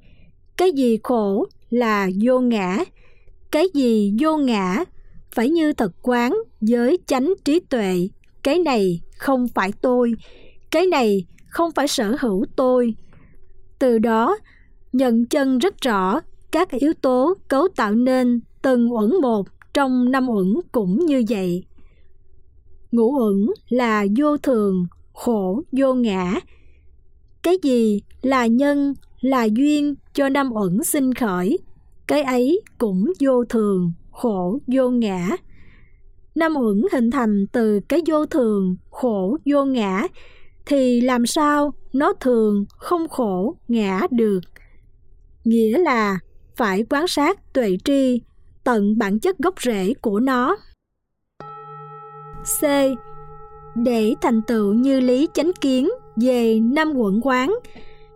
Cái 0.56 0.72
gì 0.72 0.98
khổ 1.02 1.46
là 1.70 2.10
vô 2.22 2.40
ngã? 2.40 2.84
Cái 3.50 3.66
gì 3.74 4.14
vô 4.20 4.36
ngã? 4.36 4.84
Phải 5.32 5.50
như 5.50 5.72
thật 5.72 5.92
quán 6.02 6.38
với 6.60 6.98
chánh 7.06 7.34
trí 7.44 7.60
tuệ 7.60 8.08
cái 8.42 8.58
này 8.58 9.00
không 9.16 9.48
phải 9.48 9.72
tôi. 9.80 10.14
Cái 10.70 10.86
này 10.86 11.26
không 11.48 11.72
phải 11.72 11.88
sở 11.88 12.16
hữu 12.20 12.44
tôi. 12.56 12.94
Từ 13.78 13.98
đó, 13.98 14.38
nhận 14.92 15.26
chân 15.26 15.58
rất 15.58 15.80
rõ 15.80 16.20
các 16.52 16.70
yếu 16.70 16.92
tố 16.92 17.34
cấu 17.48 17.68
tạo 17.76 17.94
nên 17.94 18.40
từng 18.62 18.92
uẩn 18.92 19.10
một 19.22 19.46
trong 19.74 20.10
năm 20.10 20.28
uẩn 20.28 20.54
cũng 20.72 21.06
như 21.06 21.24
vậy. 21.28 21.64
Ngũ 22.92 23.18
uẩn 23.20 23.46
là 23.68 24.06
vô 24.18 24.36
thường, 24.36 24.86
khổ, 25.12 25.62
vô 25.72 25.94
ngã. 25.94 26.40
Cái 27.42 27.58
gì 27.62 28.00
là 28.22 28.46
nhân, 28.46 28.94
là 29.20 29.44
duyên 29.44 29.94
cho 30.14 30.28
năm 30.28 30.52
uẩn 30.52 30.84
sinh 30.84 31.14
khởi, 31.14 31.58
cái 32.06 32.22
ấy 32.22 32.60
cũng 32.78 33.12
vô 33.20 33.44
thường, 33.44 33.92
khổ, 34.10 34.58
vô 34.66 34.90
ngã 34.90 35.28
năm 36.34 36.56
uẩn 36.56 36.82
hình 36.92 37.10
thành 37.10 37.46
từ 37.52 37.80
cái 37.88 38.02
vô 38.06 38.26
thường, 38.26 38.76
khổ, 38.90 39.36
vô 39.46 39.64
ngã. 39.64 40.06
Thì 40.66 41.00
làm 41.00 41.26
sao 41.26 41.74
nó 41.92 42.12
thường 42.12 42.64
không 42.78 43.08
khổ, 43.08 43.56
ngã 43.68 44.06
được? 44.10 44.40
Nghĩa 45.44 45.78
là 45.78 46.18
phải 46.56 46.84
quan 46.90 47.08
sát, 47.08 47.52
tuệ 47.52 47.76
tri, 47.84 48.20
tận 48.64 48.98
bản 48.98 49.18
chất 49.18 49.38
gốc 49.38 49.54
rễ 49.62 49.94
của 49.94 50.20
nó. 50.20 50.56
C. 52.60 52.64
Để 53.74 54.14
thành 54.22 54.42
tựu 54.42 54.74
như 54.74 55.00
lý 55.00 55.28
chánh 55.34 55.52
kiến 55.60 55.90
về 56.16 56.60
năm 56.60 56.92
quận 56.92 57.20
quán, 57.22 57.54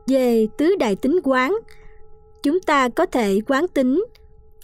về 0.07 0.49
tứ 0.59 0.77
đại 0.79 0.97
tính 0.97 1.21
quán. 1.25 1.57
Chúng 2.43 2.61
ta 2.61 2.89
có 2.89 3.07
thể 3.07 3.41
quán 3.47 3.69
tính 3.69 4.05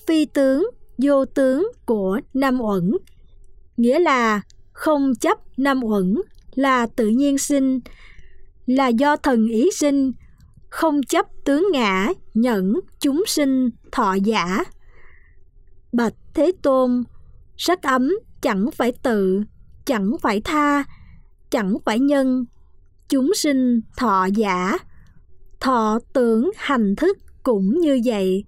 phi 0.06 0.24
tướng, 0.24 0.70
vô 0.98 1.24
tướng 1.24 1.72
của 1.86 2.20
năm 2.34 2.60
uẩn 2.60 2.92
nghĩa 3.80 3.98
là 3.98 4.40
không 4.72 5.14
chấp 5.14 5.38
năm 5.56 5.84
uẩn 5.84 6.14
là 6.54 6.86
tự 6.86 7.08
nhiên 7.08 7.38
sinh, 7.38 7.80
là 8.66 8.88
do 8.88 9.16
thần 9.16 9.48
ý 9.48 9.70
sinh. 9.74 10.12
Không 10.70 11.02
chấp 11.02 11.26
tướng 11.44 11.68
ngã, 11.72 12.08
nhẫn 12.34 12.80
chúng 13.00 13.24
sinh, 13.26 13.70
thọ 13.92 14.14
giả. 14.14 14.64
Bạch 15.92 16.14
thế 16.34 16.52
tôn, 16.62 17.04
sắc 17.56 17.82
ấm 17.82 18.10
chẳng 18.40 18.70
phải 18.70 18.92
tự, 19.02 19.42
chẳng 19.84 20.16
phải 20.22 20.40
tha, 20.40 20.84
chẳng 21.50 21.74
phải 21.84 21.98
nhân. 21.98 22.44
Chúng 23.08 23.34
sinh 23.34 23.80
thọ 23.96 24.26
giả, 24.34 24.78
thọ 25.60 25.98
tưởng 26.12 26.50
hành 26.56 26.96
thức 26.96 27.18
cũng 27.42 27.80
như 27.80 28.00
vậy. 28.04 28.44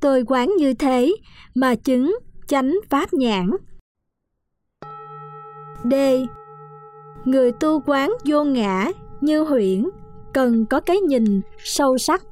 Tôi 0.00 0.24
quán 0.26 0.52
như 0.58 0.74
thế 0.74 1.16
mà 1.54 1.74
chứng 1.74 2.18
chánh 2.46 2.74
pháp 2.90 3.12
nhãn 3.12 3.50
d. 5.84 5.94
Người 7.24 7.52
tu 7.52 7.82
quán 7.86 8.12
vô 8.24 8.44
ngã, 8.44 8.90
như 9.20 9.42
huyễn, 9.42 9.88
cần 10.32 10.66
có 10.66 10.80
cái 10.80 10.96
nhìn 10.96 11.40
sâu 11.58 11.98
sắc, 11.98 12.22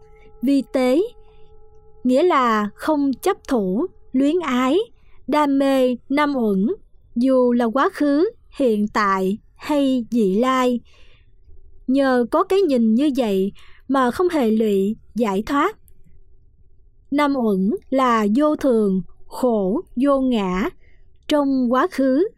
vi 0.43 0.63
tế, 0.73 1.01
nghĩa 2.05 2.23
là 2.23 2.69
không 2.75 3.13
chấp 3.13 3.37
thủ, 3.49 3.87
luyến 4.13 4.41
ái, 4.41 4.79
đam 5.27 5.59
mê 5.59 5.97
năm 6.09 6.37
uẩn, 6.37 6.67
dù 7.17 7.53
là 7.53 7.65
quá 7.65 7.89
khứ, 7.93 8.31
hiện 8.59 8.89
tại 8.89 9.39
hay 9.57 10.05
dị 10.11 10.35
lai. 10.39 10.81
Nhờ 11.87 12.27
có 12.31 12.45
cái 12.45 12.61
nhìn 12.61 12.95
như 12.95 13.11
vậy 13.17 13.53
mà 13.89 14.11
không 14.11 14.29
hề 14.29 14.51
lụy, 14.51 14.97
giải 15.15 15.43
thoát. 15.47 15.77
Năm 17.11 17.35
uẩn 17.37 17.71
là 17.91 18.27
vô 18.37 18.57
thường, 18.57 19.03
khổ, 19.27 19.81
vô 19.97 20.21
ngã, 20.21 20.69
trong 21.29 21.73
quá 21.73 21.87
khứ 21.91 22.29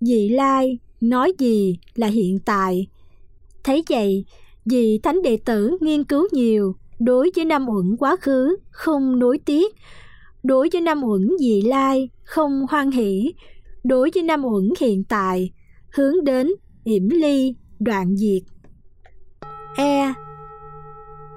vị 0.00 0.28
lai 0.28 0.78
nói 1.00 1.32
gì 1.38 1.78
là 1.94 2.06
hiện 2.06 2.38
tại. 2.38 2.86
Thấy 3.64 3.84
vậy, 3.90 4.24
vị 4.64 5.00
thánh 5.02 5.22
đệ 5.22 5.36
tử 5.44 5.76
nghiên 5.80 6.04
cứu 6.04 6.28
nhiều, 6.32 6.74
đối 6.98 7.30
với 7.36 7.44
năm 7.44 7.68
uẩn 7.68 7.96
quá 7.98 8.16
khứ 8.20 8.56
không 8.70 9.18
nối 9.18 9.38
tiếc. 9.38 9.76
Đối 10.42 10.68
với 10.72 10.80
năm 10.80 11.04
uẩn 11.04 11.28
vị 11.40 11.62
lai 11.62 12.08
không 12.24 12.66
hoan 12.70 12.90
hỷ. 12.90 13.32
Đối 13.84 14.10
với 14.14 14.22
năm 14.22 14.44
uẩn 14.44 14.72
hiện 14.80 15.04
tại, 15.04 15.50
hướng 15.96 16.24
đến 16.24 16.48
yểm 16.84 17.08
ly, 17.08 17.54
đoạn 17.78 18.16
diệt. 18.16 18.42
E. 19.76 20.14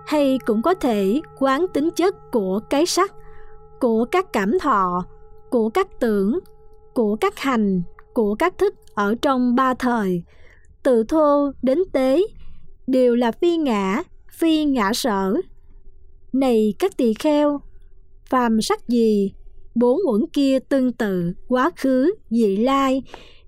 Hay 0.05 0.39
cũng 0.45 0.61
có 0.61 0.73
thể 0.73 1.21
quán 1.39 1.65
tính 1.73 1.89
chất 1.95 2.31
của 2.31 2.59
cái 2.69 2.85
sắc, 2.85 3.13
của 3.79 4.05
các 4.05 4.33
cảm 4.33 4.59
thọ, 4.59 5.05
của 5.49 5.69
các 5.69 5.99
tưởng, 5.99 6.39
của 6.93 7.15
các 7.15 7.39
hành 7.39 7.81
của 8.13 8.35
các 8.35 8.57
thức 8.57 8.75
ở 8.95 9.15
trong 9.21 9.55
ba 9.55 9.73
thời. 9.73 10.23
Từ 10.83 11.03
thô 11.03 11.51
đến 11.61 11.79
tế 11.93 12.23
đều 12.87 13.15
là 13.15 13.31
phi 13.31 13.57
ngã 13.57 14.03
phi 14.31 14.65
ngã 14.65 14.93
sở. 14.93 15.33
Này 16.33 16.73
các 16.79 16.97
tỳ 16.97 17.13
kheo, 17.13 17.61
phàm 18.29 18.61
sắc 18.61 18.87
gì 18.87 19.33
bốn 19.75 19.99
uẩn 20.07 20.21
kia 20.33 20.59
tương 20.59 20.93
tự, 20.93 21.33
quá 21.47 21.71
khứ 21.75 22.13
dị 22.29 22.57
lai, 22.57 23.03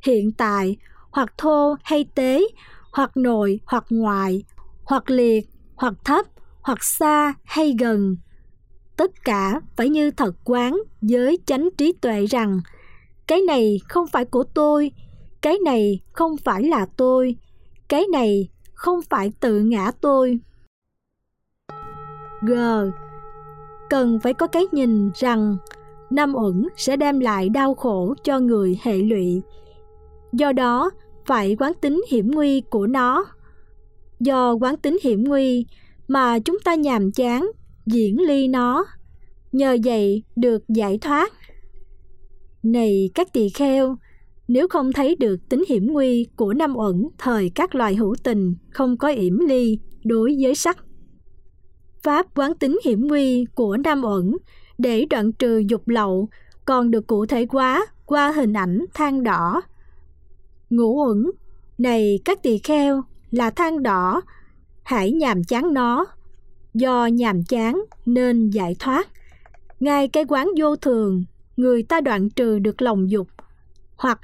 hiện 0.05 0.31
tại, 0.31 0.77
hoặc 1.11 1.33
thô 1.37 1.75
hay 1.83 2.05
tế, 2.15 2.43
hoặc 2.91 3.17
nội, 3.17 3.59
hoặc 3.65 3.85
ngoại, 3.89 4.43
hoặc 4.83 5.09
liệt, 5.09 5.49
hoặc 5.75 5.93
thấp, 6.05 6.25
hoặc 6.61 6.83
xa 6.83 7.33
hay 7.43 7.75
gần. 7.79 8.17
Tất 8.97 9.11
cả 9.23 9.61
phải 9.75 9.89
như 9.89 10.11
thật 10.11 10.35
quán 10.43 10.77
với 11.01 11.39
chánh 11.45 11.69
trí 11.77 11.93
tuệ 12.01 12.25
rằng 12.25 12.61
cái 13.27 13.41
này 13.41 13.79
không 13.89 14.07
phải 14.07 14.25
của 14.25 14.43
tôi, 14.43 14.91
cái 15.41 15.57
này 15.65 15.99
không 16.11 16.37
phải 16.37 16.63
là 16.63 16.85
tôi, 16.97 17.35
cái 17.87 18.05
này 18.11 18.49
không 18.73 18.99
phải 19.09 19.31
tự 19.39 19.59
ngã 19.59 19.91
tôi. 20.01 20.39
G, 22.41 22.53
cần 23.89 24.19
phải 24.23 24.33
có 24.33 24.47
cái 24.47 24.63
nhìn 24.71 25.11
rằng 25.15 25.57
năm 26.09 26.33
uẩn 26.35 26.67
sẽ 26.77 26.95
đem 26.95 27.19
lại 27.19 27.49
đau 27.49 27.73
khổ 27.73 28.13
cho 28.23 28.39
người 28.39 28.79
hệ 28.83 28.97
lụy. 28.97 29.41
Do 30.33 30.51
đó, 30.51 30.91
phải 31.25 31.55
quán 31.59 31.73
tính 31.81 32.03
hiểm 32.09 32.31
nguy 32.31 32.61
của 32.61 32.87
nó. 32.87 33.25
Do 34.19 34.53
quán 34.53 34.77
tính 34.77 34.97
hiểm 35.03 35.23
nguy 35.23 35.65
mà 36.07 36.39
chúng 36.39 36.59
ta 36.59 36.75
nhàm 36.75 37.11
chán, 37.11 37.51
diễn 37.85 38.21
ly 38.21 38.47
nó. 38.47 38.85
Nhờ 39.51 39.77
vậy 39.83 40.23
được 40.35 40.63
giải 40.67 40.97
thoát 40.97 41.33
này 42.63 43.09
các 43.13 43.33
tỳ 43.33 43.49
kheo, 43.49 43.97
nếu 44.47 44.67
không 44.67 44.93
thấy 44.93 45.15
được 45.15 45.49
tính 45.49 45.63
hiểm 45.69 45.87
nguy 45.87 46.27
của 46.35 46.53
năm 46.53 46.75
uẩn 46.75 47.07
thời 47.17 47.51
các 47.55 47.75
loài 47.75 47.95
hữu 47.95 48.15
tình 48.23 48.55
không 48.69 48.97
có 48.97 49.07
yểm 49.07 49.39
ly 49.39 49.79
đối 50.03 50.35
với 50.41 50.55
sắc. 50.55 50.77
Pháp 52.03 52.27
quán 52.35 52.53
tính 52.55 52.79
hiểm 52.85 53.07
nguy 53.07 53.45
của 53.55 53.77
năm 53.77 54.03
uẩn 54.03 54.31
để 54.77 55.05
đoạn 55.09 55.31
trừ 55.31 55.57
dục 55.57 55.87
lậu 55.87 56.29
còn 56.65 56.91
được 56.91 57.07
cụ 57.07 57.25
thể 57.25 57.45
hóa 57.49 57.85
qua 58.05 58.31
hình 58.31 58.53
ảnh 58.53 58.85
than 58.93 59.23
đỏ. 59.23 59.61
Ngũ 60.69 61.05
uẩn, 61.07 61.31
này 61.77 62.19
các 62.25 62.43
tỳ 62.43 62.57
kheo, 62.57 63.03
là 63.31 63.49
than 63.49 63.83
đỏ, 63.83 64.21
hãy 64.83 65.11
nhàm 65.11 65.43
chán 65.43 65.73
nó. 65.73 66.05
Do 66.73 67.05
nhàm 67.05 67.43
chán 67.43 67.83
nên 68.05 68.49
giải 68.49 68.75
thoát. 68.79 69.07
Ngay 69.79 70.07
cái 70.07 70.25
quán 70.27 70.49
vô 70.57 70.75
thường 70.75 71.23
người 71.57 71.83
ta 71.83 72.01
đoạn 72.01 72.29
trừ 72.29 72.59
được 72.59 72.81
lòng 72.81 73.11
dục 73.11 73.27
hoặc 73.97 74.19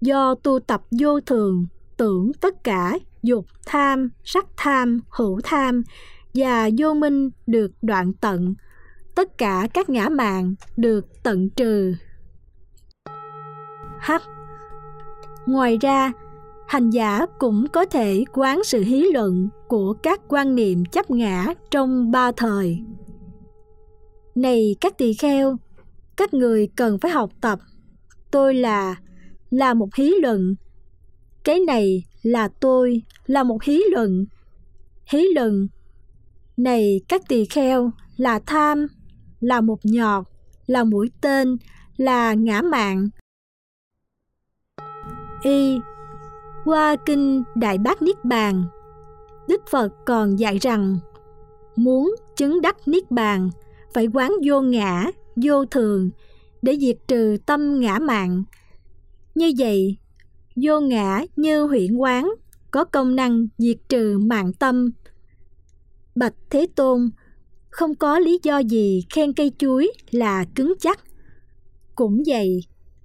do 0.00 0.34
tu 0.34 0.58
tập 0.58 0.82
vô 0.90 1.20
thường 1.20 1.66
tưởng 1.96 2.32
tất 2.40 2.64
cả 2.64 2.98
dục 3.22 3.46
tham, 3.66 4.10
sắc 4.24 4.46
tham, 4.56 5.00
hữu 5.10 5.40
tham 5.44 5.82
và 6.34 6.68
vô 6.78 6.94
minh 6.94 7.30
được 7.46 7.72
đoạn 7.82 8.12
tận. 8.12 8.54
Tất 9.14 9.38
cả 9.38 9.68
các 9.74 9.88
ngã 9.88 10.08
mạn 10.08 10.54
được 10.76 11.22
tận 11.22 11.50
trừ. 11.50 11.94
H. 14.00 14.12
Ngoài 15.46 15.78
ra, 15.80 16.12
hành 16.68 16.90
giả 16.90 17.26
cũng 17.38 17.68
có 17.68 17.84
thể 17.84 18.24
quán 18.32 18.64
sự 18.64 18.82
hí 18.82 19.04
luận 19.12 19.48
của 19.68 19.92
các 20.02 20.20
quan 20.28 20.54
niệm 20.54 20.84
chấp 20.84 21.10
ngã 21.10 21.46
trong 21.70 22.10
ba 22.10 22.32
thời. 22.32 22.78
Này 24.34 24.76
các 24.80 24.98
tỳ 24.98 25.14
kheo, 25.14 25.56
các 26.20 26.34
người 26.34 26.68
cần 26.76 26.98
phải 26.98 27.10
học 27.10 27.30
tập. 27.40 27.58
Tôi 28.30 28.54
là 28.54 28.96
là 29.50 29.74
một 29.74 29.94
hí 29.94 30.12
luận. 30.22 30.54
Cái 31.44 31.60
này 31.60 32.04
là 32.22 32.48
tôi, 32.60 33.02
là 33.26 33.42
một 33.42 33.62
hí 33.62 33.80
luận. 33.92 34.26
Hí 35.06 35.24
luận. 35.34 35.68
Này 36.56 37.00
các 37.08 37.22
tỳ 37.28 37.44
kheo, 37.44 37.90
là 38.16 38.40
tham, 38.46 38.86
là 39.40 39.60
một 39.60 39.78
nhọt, 39.82 40.24
là 40.66 40.84
mũi 40.84 41.10
tên, 41.20 41.56
là 41.96 42.34
ngã 42.34 42.62
mạng. 42.62 43.08
Y 45.42 45.78
qua 46.64 46.96
kinh 47.06 47.42
Đại 47.54 47.78
Bát 47.78 48.02
Niết 48.02 48.24
Bàn, 48.24 48.64
Đức 49.48 49.62
Phật 49.70 49.88
còn 50.06 50.38
dạy 50.38 50.58
rằng 50.58 50.98
muốn 51.76 52.14
chứng 52.36 52.60
đắc 52.60 52.76
Niết 52.86 53.10
Bàn 53.10 53.50
phải 53.94 54.06
quán 54.06 54.32
vô 54.44 54.60
ngã, 54.60 55.10
vô 55.42 55.64
thường 55.64 56.10
để 56.62 56.76
diệt 56.80 56.96
trừ 57.08 57.36
tâm 57.46 57.80
ngã 57.80 57.98
mạng. 57.98 58.42
Như 59.34 59.52
vậy, 59.58 59.96
vô 60.56 60.80
ngã 60.80 61.24
như 61.36 61.62
huyện 61.62 61.96
quán 61.96 62.30
có 62.70 62.84
công 62.84 63.16
năng 63.16 63.46
diệt 63.58 63.76
trừ 63.88 64.18
mạng 64.18 64.52
tâm. 64.52 64.90
Bạch 66.14 66.34
Thế 66.50 66.66
Tôn, 66.74 67.10
không 67.70 67.94
có 67.94 68.18
lý 68.18 68.40
do 68.42 68.58
gì 68.58 69.04
khen 69.14 69.32
cây 69.32 69.52
chuối 69.58 69.92
là 70.10 70.44
cứng 70.54 70.74
chắc. 70.80 71.00
Cũng 71.94 72.22
vậy, 72.26 72.60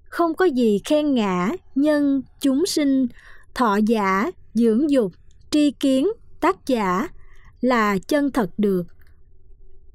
không 0.09 0.35
có 0.35 0.45
gì 0.45 0.79
khen 0.85 1.13
ngã, 1.13 1.51
nhân, 1.75 2.21
chúng 2.41 2.65
sinh, 2.65 3.07
thọ 3.53 3.77
giả, 3.87 4.31
dưỡng 4.53 4.89
dục, 4.89 5.11
tri 5.51 5.71
kiến, 5.71 6.07
tác 6.39 6.67
giả 6.67 7.07
là 7.61 7.97
chân 8.07 8.31
thật 8.31 8.49
được. 8.57 8.83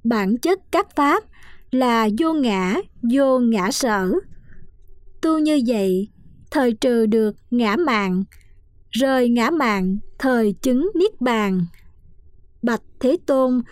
Bản 0.05 0.39
chất 0.39 0.61
các 0.71 0.97
pháp 0.97 1.25
là 1.71 2.09
vô 2.19 2.33
ngã, 2.33 2.75
vô 3.13 3.39
ngã 3.39 3.71
sở. 3.71 4.13
Tu 5.23 5.39
như 5.39 5.61
vậy, 5.67 6.09
thời 6.51 6.73
trừ 6.73 7.07
được 7.07 7.37
ngã 7.51 7.77
mạng, 7.77 8.25
rời 8.91 9.29
ngã 9.29 9.51
mạng, 9.51 9.99
thời 10.19 10.55
chứng 10.63 10.91
niết 10.95 11.21
bàn. 11.21 11.61
Bạch 12.63 12.83
Thế 13.01 13.17
Tôn, 13.27 13.63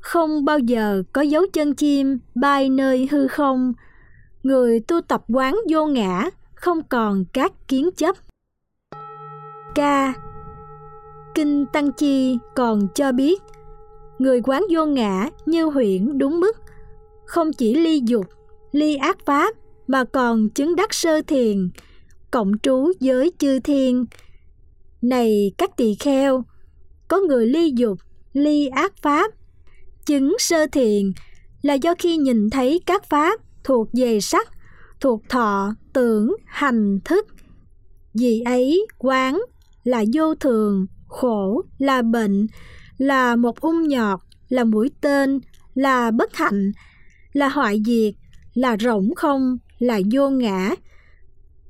không 0.00 0.44
bao 0.44 0.58
giờ 0.58 1.02
có 1.12 1.20
dấu 1.20 1.42
chân 1.52 1.74
chim 1.74 2.18
bay 2.34 2.68
nơi 2.68 3.08
hư 3.10 3.28
không, 3.28 3.72
người 4.42 4.80
tu 4.80 5.00
tập 5.00 5.24
quán 5.28 5.56
vô 5.70 5.86
ngã, 5.86 6.30
không 6.54 6.82
còn 6.88 7.24
các 7.32 7.52
kiến 7.68 7.90
chấp. 7.96 8.16
K. 9.74 9.80
Kinh 11.34 11.66
Tăng 11.72 11.92
Chi 11.92 12.38
còn 12.54 12.88
cho 12.94 13.12
biết, 13.12 13.42
người 14.18 14.40
quán 14.44 14.62
vô 14.70 14.86
ngã 14.86 15.28
như 15.46 15.64
huyễn 15.64 16.18
đúng 16.18 16.40
mức, 16.40 16.56
không 17.26 17.52
chỉ 17.52 17.74
ly 17.74 18.00
dục, 18.04 18.26
ly 18.72 18.96
ác 18.96 19.18
pháp 19.26 19.54
mà 19.86 20.04
còn 20.04 20.50
chứng 20.50 20.76
đắc 20.76 20.94
sơ 20.94 21.22
thiền, 21.22 21.70
cộng 22.30 22.52
trú 22.62 22.92
giới 23.00 23.32
chư 23.38 23.60
thiên. 23.60 24.04
Này 25.02 25.52
các 25.58 25.76
tỳ 25.76 25.94
kheo, 25.94 26.44
có 27.08 27.20
người 27.20 27.46
ly 27.46 27.72
dục, 27.76 27.98
ly 28.32 28.66
ác 28.66 28.92
pháp, 29.02 29.32
chứng 30.06 30.36
sơ 30.38 30.66
thiền 30.66 31.12
là 31.62 31.74
do 31.74 31.94
khi 31.98 32.16
nhìn 32.16 32.50
thấy 32.50 32.80
các 32.86 33.04
pháp 33.10 33.40
thuộc 33.64 33.88
về 33.92 34.20
sắc, 34.20 34.48
thuộc 35.00 35.22
thọ, 35.28 35.74
tưởng, 35.92 36.36
hành, 36.46 36.98
thức. 37.04 37.26
Vì 38.14 38.42
ấy 38.44 38.86
quán 38.98 39.40
là 39.84 40.04
vô 40.14 40.34
thường, 40.34 40.86
khổ, 41.08 41.62
là 41.78 42.02
bệnh, 42.02 42.46
là 42.98 43.36
một 43.36 43.60
ung 43.60 43.88
nhọt, 43.88 44.20
là 44.48 44.64
mũi 44.64 44.90
tên, 45.00 45.40
là 45.74 46.10
bất 46.10 46.34
hạnh, 46.34 46.72
là 47.34 47.48
hoại 47.48 47.82
diệt, 47.86 48.14
là 48.54 48.76
rỗng 48.80 49.14
không, 49.14 49.58
là 49.78 50.00
vô 50.12 50.30
ngã. 50.30 50.74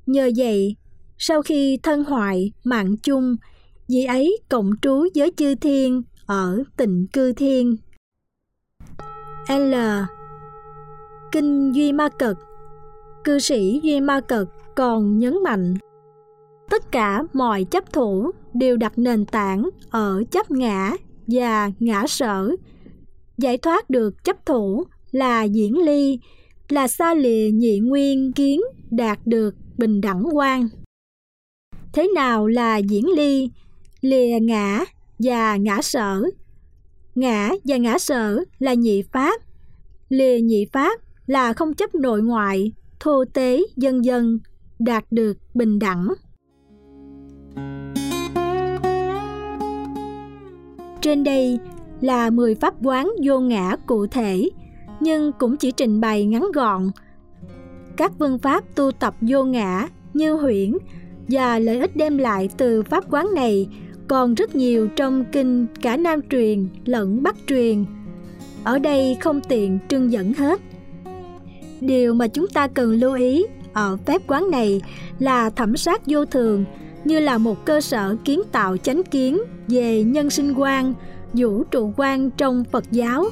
Nhờ 0.05 0.29
vậy, 0.37 0.75
sau 1.17 1.41
khi 1.41 1.79
thân 1.83 2.03
hoại 2.03 2.51
mạng 2.63 2.97
chung, 2.97 3.35
vị 3.87 4.05
ấy 4.05 4.37
cộng 4.49 4.71
trú 4.81 5.03
với 5.15 5.31
chư 5.37 5.55
thiên 5.55 6.01
ở 6.25 6.63
tịnh 6.77 7.07
cư 7.13 7.33
thiên. 7.33 7.75
L. 9.49 9.75
Kinh 11.31 11.71
Duy 11.75 11.93
Ma 11.93 12.09
Cật 12.09 12.37
Cư 13.23 13.39
sĩ 13.39 13.79
Duy 13.83 14.01
Ma 14.01 14.21
Cật 14.21 14.47
còn 14.75 15.17
nhấn 15.17 15.43
mạnh 15.43 15.73
tất 16.69 16.91
cả 16.91 17.23
mọi 17.33 17.63
chấp 17.63 17.93
thủ 17.93 18.31
đều 18.53 18.77
đặt 18.77 18.97
nền 18.97 19.25
tảng 19.25 19.69
ở 19.89 20.23
chấp 20.31 20.51
ngã 20.51 20.91
và 21.27 21.71
ngã 21.79 22.07
sở 22.07 22.55
giải 23.37 23.57
thoát 23.57 23.89
được 23.89 24.23
chấp 24.23 24.45
thủ 24.45 24.83
là 25.15 25.43
diễn 25.43 25.77
ly 25.77 26.19
là 26.69 26.87
xa 26.87 27.13
lìa 27.13 27.49
nhị 27.51 27.79
nguyên 27.79 28.33
kiến 28.33 28.61
đạt 28.91 29.19
được 29.25 29.55
bình 29.77 30.01
đẳng 30.01 30.23
quan. 30.33 30.67
Thế 31.93 32.07
nào 32.15 32.47
là 32.47 32.77
diễn 32.77 33.05
ly? 33.15 33.49
Lìa 34.01 34.39
ngã 34.41 34.85
và 35.19 35.55
ngã 35.55 35.81
sở. 35.81 36.23
Ngã 37.15 37.51
và 37.63 37.77
ngã 37.77 37.97
sở 37.97 38.43
là 38.59 38.73
nhị 38.73 39.01
pháp. 39.01 39.41
Lìa 40.09 40.39
nhị 40.39 40.65
pháp 40.73 40.99
là 41.27 41.53
không 41.53 41.73
chấp 41.73 41.95
nội 41.95 42.21
ngoại 42.21 42.71
thô 42.99 43.25
tế 43.33 43.61
dân 43.75 44.05
dân 44.05 44.39
đạt 44.79 45.05
được 45.11 45.37
bình 45.53 45.79
đẳng. 45.79 46.07
Trên 51.01 51.23
đây 51.23 51.59
là 52.01 52.29
10 52.29 52.55
pháp 52.55 52.73
quán 52.83 53.11
vô 53.23 53.39
ngã 53.39 53.75
cụ 53.87 54.07
thể, 54.07 54.49
nhưng 55.05 55.31
cũng 55.31 55.57
chỉ 55.57 55.71
trình 55.71 56.01
bày 56.01 56.25
ngắn 56.25 56.51
gọn. 56.53 56.91
Các 57.97 58.11
phương 58.19 58.39
pháp 58.39 58.63
tu 58.75 58.91
tập 58.91 59.15
vô 59.21 59.43
ngã 59.43 59.87
như 60.13 60.33
huyễn 60.33 60.77
và 61.27 61.59
lợi 61.59 61.79
ích 61.79 61.95
đem 61.95 62.17
lại 62.17 62.49
từ 62.57 62.83
pháp 62.83 63.03
quán 63.09 63.33
này 63.35 63.67
còn 64.07 64.33
rất 64.33 64.55
nhiều 64.55 64.87
trong 64.95 65.25
kinh 65.31 65.65
cả 65.81 65.97
Nam 65.97 66.19
truyền 66.29 66.67
lẫn 66.85 67.23
Bắc 67.23 67.35
truyền. 67.47 67.85
Ở 68.63 68.79
đây 68.79 69.17
không 69.21 69.41
tiện 69.41 69.79
trưng 69.87 70.11
dẫn 70.11 70.33
hết. 70.33 70.61
Điều 71.81 72.13
mà 72.13 72.27
chúng 72.27 72.47
ta 72.47 72.67
cần 72.67 72.91
lưu 72.91 73.13
ý 73.15 73.45
ở 73.73 73.97
phép 74.05 74.21
quán 74.27 74.51
này 74.51 74.81
là 75.19 75.49
thẩm 75.49 75.77
sát 75.77 76.01
vô 76.05 76.25
thường 76.25 76.65
như 77.03 77.19
là 77.19 77.37
một 77.37 77.65
cơ 77.65 77.81
sở 77.81 78.15
kiến 78.25 78.41
tạo 78.51 78.77
chánh 78.77 79.03
kiến 79.03 79.41
về 79.67 80.03
nhân 80.03 80.29
sinh 80.29 80.53
quan, 80.57 80.93
vũ 81.33 81.63
trụ 81.63 81.93
quan 81.97 82.29
trong 82.31 82.63
Phật 82.71 82.83
giáo. 82.91 83.25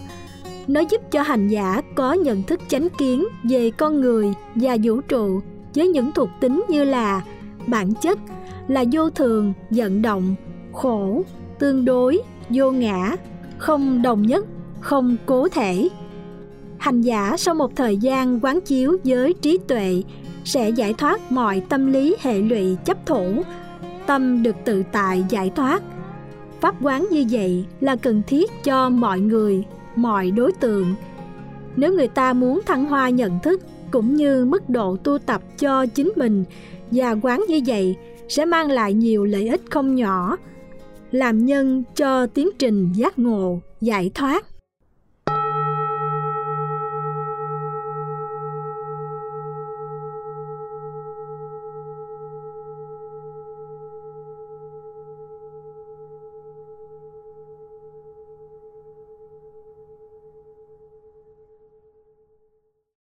Nó 0.68 0.82
giúp 0.90 1.02
cho 1.12 1.22
hành 1.22 1.48
giả 1.48 1.82
có 1.96 2.14
nhận 2.14 2.44
thức 2.44 2.60
chánh 2.68 2.88
kiến 2.98 3.26
về 3.44 3.72
con 3.72 4.02
người 4.02 4.34
và 4.56 4.78
vũ 4.84 5.02
trụ 5.02 5.40
với 5.76 5.88
những 5.88 6.12
thuộc 6.12 6.30
tính 6.40 6.66
như 6.70 6.84
là 6.84 7.22
bản 7.68 7.94
chất 7.94 8.20
là 8.68 8.84
vô 8.92 9.10
thường, 9.10 9.54
vận 9.70 10.02
động, 10.02 10.36
khổ, 10.74 11.22
tương 11.60 11.86
đối, 11.86 12.22
vô 12.50 12.72
ngã, 12.72 13.16
không 13.58 14.02
đồng 14.02 14.22
nhất, 14.22 14.46
không 14.80 15.18
cố 15.26 15.48
thể. 15.48 15.90
Hành 16.78 17.02
giả 17.02 17.36
sau 17.38 17.56
một 17.56 17.76
thời 17.76 17.98
gian 17.98 18.40
quán 18.40 18.62
chiếu 18.62 18.98
với 19.04 19.34
trí 19.42 19.58
tuệ 19.68 20.04
sẽ 20.46 20.70
giải 20.70 20.94
thoát 20.94 21.32
mọi 21.32 21.62
tâm 21.70 21.94
lý 21.94 22.16
hệ 22.22 22.42
lụy 22.42 22.78
chấp 22.86 23.06
thủ 23.06 23.44
tâm 24.06 24.44
được 24.44 24.56
tự 24.66 24.84
tại 24.92 25.26
giải 25.30 25.52
thoát 25.56 25.84
pháp 26.62 26.76
quán 26.82 27.08
như 27.12 27.26
vậy 27.30 27.66
là 27.80 27.96
cần 27.96 28.22
thiết 28.28 28.52
cho 28.64 28.90
mọi 28.90 29.20
người 29.20 29.64
mọi 29.96 30.32
đối 30.32 30.52
tượng. 30.52 30.96
Nếu 31.76 31.94
người 31.94 32.08
ta 32.08 32.34
muốn 32.34 32.62
thăng 32.66 32.86
hoa 32.86 33.10
nhận 33.10 33.40
thức 33.40 33.62
cũng 33.92 34.16
như 34.16 34.46
mức 34.46 34.70
độ 34.70 34.98
tu 34.98 35.18
tập 35.18 35.42
cho 35.60 35.86
chính 35.86 36.12
mình 36.16 36.44
và 36.92 37.16
quán 37.22 37.44
như 37.48 37.62
vậy 37.66 37.96
sẽ 38.30 38.46
mang 38.46 38.72
lại 38.72 38.94
nhiều 38.94 39.26
lợi 39.26 39.48
ích 39.48 39.62
không 39.70 39.96
nhỏ, 39.96 40.38
làm 41.12 41.46
nhân 41.46 41.84
cho 41.96 42.28
tiến 42.28 42.50
trình 42.60 42.94
giác 42.94 43.20
ngộ, 43.20 43.62
giải 43.82 44.12
thoát. 44.14 44.46